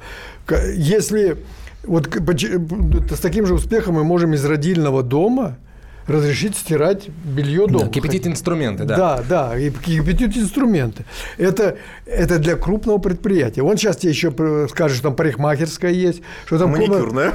Если 0.75 1.37
вот 1.85 2.09
с 2.09 3.21
таким 3.21 3.47
же 3.47 3.55
успехом 3.55 3.95
мы 3.95 4.05
можем 4.05 4.35
из 4.35 4.45
родильного 4.45 5.03
дома 5.03 5.59
разрешить 6.07 6.57
стирать 6.57 7.09
белье 7.09 7.67
дома. 7.67 7.87
Да, 7.87 7.91
кипятить 7.91 8.27
инструменты, 8.27 8.85
да. 8.85 8.97
Да, 8.97 9.25
да, 9.29 9.59
и 9.59 9.71
кипятить 9.71 10.37
инструменты. 10.37 11.05
Это, 11.37 11.77
это 12.07 12.39
для 12.39 12.57
крупного 12.57 12.99
предприятия. 12.99 13.63
Он 13.63 13.77
сейчас 13.77 13.97
тебе 13.99 14.13
еще 14.13 14.33
скажет, 14.69 14.97
что 14.97 15.09
там 15.09 15.17
парикмахерская 15.17 15.93
есть. 15.93 16.23
Что 16.47 16.59
там 16.59 16.71
маникюрная. 16.71 17.33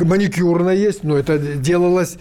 Маникюрная 0.00 0.74
есть, 0.74 1.04
но 1.04 1.16
это 1.16 1.38
делалось 1.38 2.18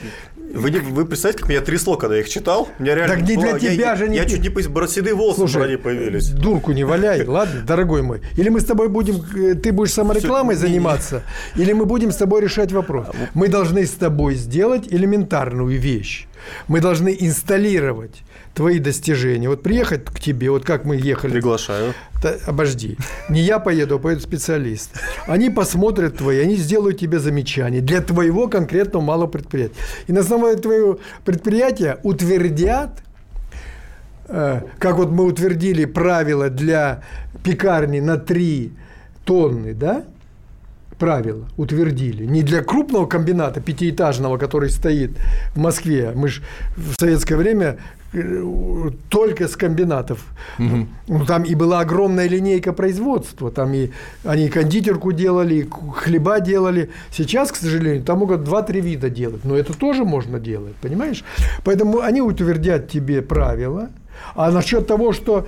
вы, 0.54 0.72
не, 0.72 0.80
вы 0.80 1.06
представляете, 1.06 1.40
как 1.40 1.50
меня 1.50 1.62
трясло, 1.62 1.98
когда 1.98 2.16
я 2.16 2.22
их 2.22 2.30
читал? 2.30 2.70
У 2.80 2.84
меня 2.84 2.96
реально 2.96 3.16
так 3.16 3.28
не 3.28 3.36
для 3.36 3.60
тебя 3.60 3.72
я, 3.72 3.96
же 3.96 4.10
не... 4.10 4.18
Я 4.18 4.26
чуть 4.26 4.42
не 4.42 4.88
седые 4.88 5.14
волосы 5.14 5.40
Слушай, 5.40 5.58
бороде 5.58 5.78
появились. 5.78 6.30
дурку 6.30 6.72
не 6.72 6.84
валяй, 6.84 7.26
ладно, 7.28 7.62
дорогой 7.62 8.02
мой. 8.02 8.22
Или 8.38 8.50
мы 8.50 8.60
с 8.60 8.66
тобой 8.66 8.90
будем... 8.90 9.24
Э, 9.36 9.56
ты 9.56 9.72
будешь 9.72 9.94
саморекламой 9.94 10.56
Все, 10.56 10.68
заниматься, 10.68 11.24
не, 11.56 11.60
не. 11.60 11.66
или 11.66 11.74
мы 11.74 11.86
будем 11.86 12.12
с 12.12 12.18
тобой 12.18 12.42
решать 12.42 12.72
вопрос. 12.72 13.08
А 13.10 13.14
мы 13.34 13.48
должны 13.48 13.86
с 13.86 13.92
тобой 13.92 14.36
сделать 14.36 14.88
элементарную 14.92 15.80
вещь. 15.80 16.28
Мы 16.68 16.82
должны 16.82 17.16
инсталлировать 17.20 18.24
твои 18.54 18.80
достижения. 18.80 19.50
Вот 19.50 19.64
приехать 19.64 20.06
к 20.06 20.20
тебе, 20.20 20.52
вот 20.52 20.66
как 20.66 20.86
мы 20.86 20.96
ехали. 20.96 21.34
Приглашаю. 21.34 21.94
Да, 22.22 22.36
обожди. 22.46 22.98
Не 23.30 23.42
я 23.42 23.60
поеду, 23.60 23.96
а 23.96 24.00
поедут 24.00 24.24
специалисты. 24.24 25.00
Они 25.28 25.50
посмотрят 25.50 26.18
твои, 26.18 26.40
они 26.40 26.56
сделают 26.56 27.00
тебе 27.00 27.20
замечания 27.20 27.82
для 27.82 28.02
твоего 28.02 28.48
конкретного 28.48 29.04
малого 29.04 29.28
предприятия. 29.28 29.76
И 30.08 30.14
на 30.14 30.22
основании 30.22 30.60
твоего 30.60 31.00
предприятия 31.26 32.00
утвердят 32.04 33.02
э, 34.28 34.62
как 34.80 34.98
вот 34.98 35.12
мы 35.12 35.26
утвердили 35.26 35.86
правила 35.86 36.50
для 36.50 37.04
пекарни 37.44 38.00
на 38.00 38.18
3 38.18 38.72
тонны, 39.26 39.74
да? 39.74 40.04
Правила 41.02 41.48
утвердили. 41.58 42.26
Не 42.26 42.44
для 42.44 42.62
крупного 42.62 43.08
комбината 43.08 43.60
пятиэтажного, 43.60 44.38
который 44.38 44.70
стоит 44.70 45.12
в 45.56 45.60
Москве. 45.60 46.12
Мы 46.16 46.28
же 46.28 46.44
в 46.78 46.94
советское 47.00 47.38
время 47.38 47.78
э, 48.14 48.92
только 49.10 49.48
с 49.48 49.56
комбинатов. 49.56 50.20
Угу. 50.60 50.88
Ну, 51.08 51.26
там 51.26 51.44
и 51.44 51.56
была 51.56 51.80
огромная 51.80 52.30
линейка 52.30 52.72
производства. 52.72 53.50
Там 53.50 53.74
и 53.74 53.90
они 54.24 54.50
кондитерку 54.50 55.12
делали, 55.12 55.56
и 55.56 55.70
хлеба 55.96 56.40
делали. 56.40 56.92
Сейчас, 57.12 57.52
к 57.52 57.56
сожалению, 57.56 58.04
там 58.04 58.20
могут 58.20 58.42
2-3 58.42 58.82
вида 58.82 59.10
делать. 59.10 59.44
Но 59.44 59.56
это 59.56 59.74
тоже 59.74 60.06
можно 60.06 60.40
делать, 60.40 60.76
понимаешь? 60.82 61.24
Поэтому 61.64 62.02
они 62.02 62.22
утвердят 62.22 62.90
тебе 62.90 63.24
правила. 63.24 63.90
А 64.36 64.52
насчет 64.52 64.86
того, 64.86 65.14
что 65.14 65.48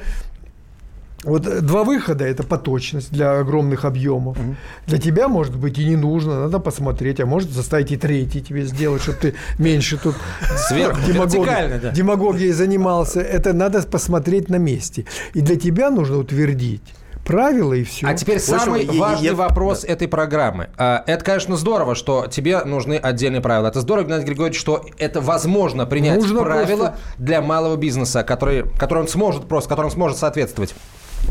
вот 1.24 1.48
э, 1.48 1.62
два 1.62 1.84
выхода– 1.84 2.26
это 2.26 2.44
поточность 2.44 3.12
для 3.12 3.40
огромных 3.40 3.86
объемов. 3.86 4.38
Угу. 4.38 4.56
Для 4.88 4.98
тебя, 4.98 5.28
может 5.28 5.56
быть, 5.56 5.78
и 5.80 5.86
не 5.86 5.96
нужно, 5.96 6.42
надо 6.42 6.60
посмотреть, 6.60 7.20
а 7.20 7.26
может 7.26 7.50
заставить 7.50 7.92
и 7.92 7.98
третий 7.98 8.42
тебе 8.42 8.64
сделать, 8.66 9.02
чтобы 9.02 9.18
ты 9.20 9.34
меньше 9.58 9.98
тут 9.98 10.16
Сверху, 10.68 11.00
демагогией, 11.08 11.80
да. 11.80 11.92
демагогией 11.92 12.52
занимался. 12.52 13.22
Это 13.22 13.54
надо 13.54 13.82
посмотреть 13.84 14.50
на 14.50 14.58
месте. 14.58 15.06
И 15.34 15.42
для 15.42 15.56
тебя 15.56 15.90
нужно 15.90 16.18
утвердить 16.18 16.84
правила 17.24 17.74
и 17.74 17.84
все. 17.84 18.08
А 18.08 18.14
теперь 18.14 18.40
самый 18.40 18.86
важный 18.86 19.28
я, 19.28 19.34
вопрос 19.34 19.82
да. 19.82 19.94
этой 19.94 20.08
программы. 20.08 20.70
А, 20.78 21.04
это, 21.08 21.24
конечно, 21.24 21.56
здорово, 21.56 21.96
что 21.96 22.28
тебе 22.28 22.64
нужны 22.64 22.96
отдельные 22.96 23.42
правила. 23.42 23.68
Это 23.68 23.82
здорово, 23.82 24.06
Геннадий 24.06 24.26
Григорьевич, 24.26 24.60
что 24.60 24.86
это 24.98 25.22
возможно 25.22 25.86
принять 25.86 26.20
Нужно 26.20 26.42
правила 26.42 26.88
просто... 26.88 26.98
для 27.18 27.42
малого 27.42 27.78
бизнеса, 27.78 28.24
который, 28.24 28.66
который 28.78 29.00
он 29.00 29.08
сможет 29.08 29.48
просто, 29.48 29.70
которым 29.70 29.92
сможет 29.92 30.18
соответствовать. 30.18 30.76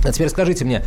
А 0.04 0.12
теперь 0.12 0.28
скажите 0.28 0.64
мне, 0.64 0.82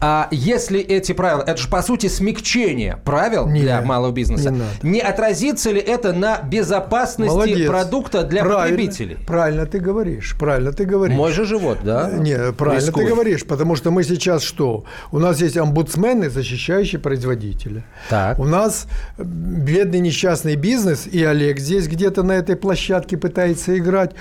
а 0.00 0.28
если 0.30 0.80
эти 0.80 1.12
правила, 1.12 1.42
это 1.42 1.56
же 1.56 1.68
по 1.68 1.82
сути 1.82 2.06
смягчение 2.06 2.98
правил 3.04 3.46
не, 3.46 3.62
для 3.62 3.82
малого 3.82 4.12
бизнеса, 4.12 4.50
не, 4.50 4.90
не 4.90 5.00
отразится 5.00 5.70
ли 5.70 5.80
это 5.80 6.12
на 6.12 6.40
безопасности 6.40 7.32
Молодец. 7.32 7.68
продукта 7.68 8.22
для 8.22 8.42
правильно, 8.42 8.76
потребителей? 8.76 9.18
Правильно 9.26 9.66
ты 9.66 9.78
говоришь, 9.78 10.36
правильно 10.38 10.72
ты 10.72 10.84
говоришь. 10.84 11.16
Мой 11.16 11.32
же 11.32 11.44
живот, 11.44 11.78
да? 11.82 12.10
Не, 12.10 12.52
правильно 12.52 12.86
Рискует. 12.86 13.06
ты 13.08 13.12
говоришь, 13.12 13.44
потому 13.44 13.76
что 13.76 13.90
мы 13.90 14.04
сейчас 14.04 14.42
что? 14.42 14.84
У 15.10 15.18
нас 15.18 15.40
есть 15.40 15.56
омбудсмены, 15.56 16.30
защищающие 16.30 17.00
производителя. 17.00 17.84
Так. 18.08 18.38
У 18.38 18.44
нас 18.44 18.86
бедный 19.18 20.00
несчастный 20.00 20.54
бизнес, 20.54 21.06
и 21.06 21.24
Олег 21.24 21.58
здесь 21.58 21.88
где-то 21.88 22.22
на 22.22 22.32
этой 22.32 22.56
площадке 22.56 23.16
пытается 23.16 23.76
играть. 23.76 24.12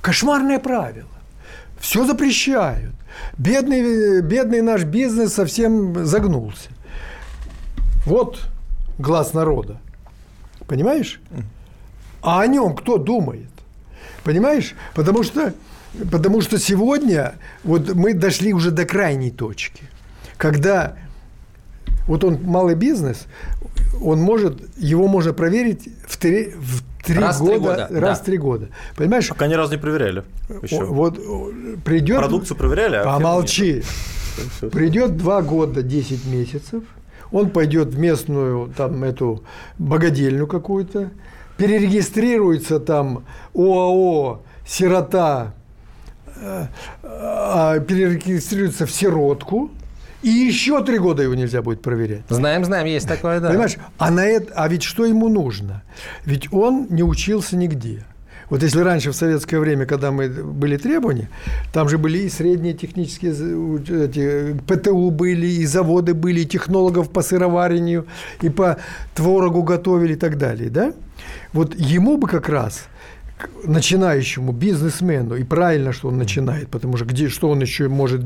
Кошмарное 0.00 0.58
правило. 0.58 1.08
Все 1.84 2.06
запрещают. 2.06 2.94
Бедный, 3.36 4.22
бедный 4.22 4.62
наш 4.62 4.84
бизнес 4.84 5.34
совсем 5.34 6.06
загнулся. 6.06 6.70
Вот 8.06 8.40
глаз 8.98 9.34
народа. 9.34 9.78
Понимаешь? 10.66 11.20
А 12.22 12.40
о 12.40 12.46
нем 12.46 12.74
кто 12.74 12.96
думает? 12.96 13.50
Понимаешь? 14.22 14.74
Потому 14.94 15.22
что, 15.22 15.52
потому 16.10 16.40
что 16.40 16.58
сегодня 16.58 17.34
вот 17.64 17.94
мы 17.94 18.14
дошли 18.14 18.54
уже 18.54 18.70
до 18.70 18.86
крайней 18.86 19.30
точки, 19.30 19.84
когда 20.38 20.96
вот 22.06 22.24
он 22.24 22.42
малый 22.44 22.76
бизнес, 22.76 23.26
он 24.00 24.20
может, 24.20 24.60
его 24.76 25.08
можно 25.08 25.32
проверить 25.32 25.88
в 26.06 26.16
три, 26.16 26.52
в 26.56 26.82
три 27.04 27.18
раз 27.18 27.38
года, 27.38 27.58
года, 27.58 27.88
раз 27.90 28.20
в 28.20 28.24
три 28.24 28.38
года. 28.38 28.68
Понимаешь? 28.96 29.28
Пока 29.28 29.46
ни 29.46 29.54
разу 29.54 29.72
не 29.72 29.78
проверяли. 29.78 30.24
Еще. 30.62 30.84
Вот 30.84 31.18
придет. 31.84 32.18
Продукцию 32.18 32.56
проверяли, 32.56 32.96
а 32.96 33.04
помолчи. 33.04 33.82
Придет 34.72 35.16
два 35.16 35.42
года, 35.42 35.82
10 35.82 36.26
месяцев. 36.26 36.82
Он 37.30 37.50
пойдет 37.50 37.88
в 37.88 37.98
местную 37.98 38.72
там 38.76 39.02
эту 39.04 39.44
богадельню 39.78 40.46
какую-то, 40.46 41.10
перерегистрируется 41.56 42.80
там 42.80 43.24
ОАО 43.54 44.42
«Сирота», 44.66 45.54
э, 46.36 46.66
а, 47.02 47.78
перерегистрируется 47.80 48.86
в 48.86 48.90
«Сиротку», 48.90 49.70
и 50.24 50.30
еще 50.30 50.82
три 50.82 50.98
года 50.98 51.22
его 51.22 51.34
нельзя 51.34 51.60
будет 51.60 51.82
проверять. 51.82 52.22
Знаем, 52.28 52.64
знаем, 52.64 52.86
есть 52.86 53.06
такое, 53.06 53.40
да. 53.40 53.48
Понимаешь? 53.48 53.76
А, 53.98 54.10
на 54.10 54.24
это, 54.24 54.52
а 54.54 54.68
ведь 54.68 54.82
что 54.82 55.04
ему 55.04 55.28
нужно? 55.28 55.82
Ведь 56.24 56.52
он 56.52 56.86
не 56.88 57.02
учился 57.02 57.56
нигде. 57.56 58.04
Вот 58.50 58.62
если 58.62 58.80
раньше 58.80 59.10
в 59.10 59.14
советское 59.14 59.58
время, 59.58 59.86
когда 59.86 60.10
мы 60.10 60.28
были 60.28 60.76
требования, 60.76 61.28
там 61.72 61.88
же 61.88 61.98
были 61.98 62.18
и 62.18 62.28
средние 62.30 62.74
технические 62.74 63.32
эти, 63.32 64.54
ПТУ 64.66 65.10
были, 65.10 65.46
и 65.46 65.66
заводы 65.66 66.14
были, 66.14 66.40
и 66.40 66.46
технологов 66.46 67.10
по 67.10 67.22
сыроварению, 67.22 68.06
и 68.42 68.48
по 68.48 68.78
творогу 69.14 69.62
готовили 69.62 70.12
и 70.14 70.16
так 70.16 70.38
далее, 70.38 70.70
да? 70.70 70.92
Вот 71.52 71.74
ему 71.74 72.16
бы 72.16 72.28
как 72.28 72.48
раз– 72.48 72.88
начинающему 73.64 74.52
бизнесмену, 74.52 75.36
и 75.36 75.42
правильно, 75.42 75.92
что 75.92 76.08
он 76.08 76.18
начинает, 76.18 76.68
потому 76.68 76.96
что 76.96 77.06
где, 77.06 77.28
что 77.28 77.50
он 77.50 77.60
еще 77.60 77.88
может 77.88 78.20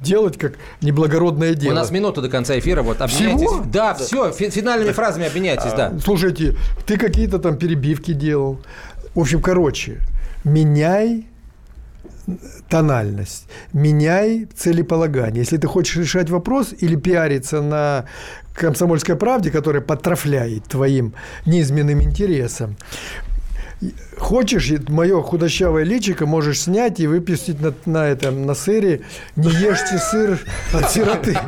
делать, 0.00 0.38
как 0.38 0.54
неблагородное 0.82 1.54
дело. 1.54 1.72
У 1.72 1.76
нас 1.76 1.90
минута 1.90 2.22
до 2.22 2.28
конца 2.28 2.58
эфира, 2.58 2.82
вот 2.82 3.00
обменяйтесь. 3.00 3.40
Всего? 3.40 3.64
Да, 3.64 3.94
все, 3.94 4.30
финальными 4.32 4.92
фразами 4.92 5.26
обменяйтесь, 5.26 5.72
да. 5.72 5.92
Слушайте, 6.02 6.56
ты 6.86 6.96
какие-то 6.96 7.38
там 7.38 7.56
перебивки 7.58 8.12
делал. 8.12 8.60
В 9.14 9.20
общем, 9.20 9.42
короче, 9.42 10.00
меняй 10.44 11.26
тональность, 12.68 13.46
меняй 13.72 14.48
целеполагание. 14.56 15.40
Если 15.40 15.56
ты 15.56 15.66
хочешь 15.66 15.96
решать 15.96 16.30
вопрос 16.30 16.74
или 16.78 16.96
пиариться 16.96 17.62
на 17.62 18.04
комсомольской 18.54 19.16
правде, 19.16 19.50
которая 19.50 19.82
потрафляет 19.82 20.64
твоим 20.64 21.14
низменным 21.44 22.02
интересам, 22.02 22.76
Хочешь, 24.18 24.72
мое 24.88 25.20
худощавое 25.22 25.84
личико 25.84 26.24
можешь 26.24 26.60
снять 26.60 27.00
и 27.00 27.06
выпустить 27.06 27.60
на, 27.60 27.74
на 27.84 28.08
этом 28.08 28.46
на 28.46 28.54
сыре 28.54 29.02
«Не 29.36 29.50
ешьте 29.50 29.98
сыр 29.98 30.40
от 30.72 30.90
сироты». 30.90 31.38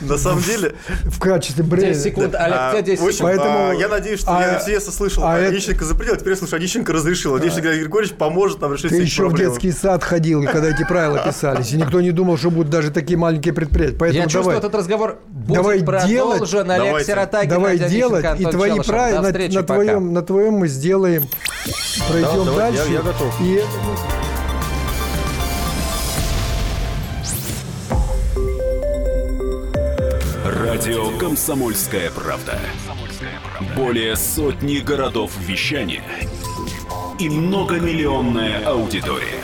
На 0.00 0.18
самом 0.18 0.42
деле... 0.42 0.74
В 1.04 1.18
качестве 1.20 1.64
бренда. 1.64 1.94
10 1.94 2.02
секунд, 2.02 2.34
Олег, 2.34 2.84
10 2.84 3.00
секунд. 3.00 3.16
Поэтому... 3.20 3.78
Я 3.78 3.88
надеюсь, 3.88 4.20
что 4.20 4.38
я 4.40 4.58
все 4.58 4.80
слышал. 4.80 5.24
Онищенко 5.24 5.84
запретил, 5.84 6.16
теперь 6.16 6.36
слышу, 6.36 6.56
Онищенко 6.56 6.92
разрешил. 6.92 7.34
Надеюсь, 7.34 7.52
что 7.52 7.62
Григорьевич 7.62 8.16
поможет 8.16 8.60
нам 8.60 8.72
решить 8.72 8.90
Ты 8.90 8.96
еще 8.96 9.28
в 9.28 9.36
детский 9.36 9.72
сад 9.72 10.02
ходил, 10.02 10.44
когда 10.44 10.70
эти 10.70 10.84
правила 10.84 11.22
писались, 11.24 11.72
и 11.72 11.76
никто 11.76 12.00
не 12.00 12.10
думал, 12.10 12.38
что 12.38 12.50
будут 12.50 12.70
даже 12.70 12.90
такие 12.90 13.18
маленькие 13.18 13.54
предприятия. 13.54 13.96
Поэтому 13.98 14.22
я 14.24 14.28
чувствую, 14.28 14.56
этот 14.58 14.74
разговор 14.74 15.20
будет 15.28 15.84
продолжен. 15.86 16.70
Олег 16.70 17.02
Сирота, 17.02 17.44
Давай 17.44 17.78
делать, 17.78 18.40
и 18.40 18.44
твои 18.44 18.80
правила 18.80 20.00
на 20.00 20.22
твоем 20.22 20.54
мы 20.54 20.68
сделаем 20.68 21.28
Пройдем 22.08 22.44
да, 22.44 22.54
дальше. 22.56 22.82
Я, 22.86 22.92
я 22.94 23.02
готов. 23.02 23.40
И... 23.40 23.62
Радио 30.44 31.18
«Комсомольская 31.18 32.10
правда». 32.10 32.58
Более 33.76 34.16
сотни 34.16 34.78
городов 34.78 35.32
вещания 35.38 36.04
и 37.18 37.28
многомиллионная 37.28 38.64
аудитория. 38.64 39.42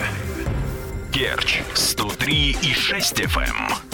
Керч 1.13 1.63
103 1.75 2.57
и 2.63 2.73
6 2.73 3.21
FM. 3.21 3.94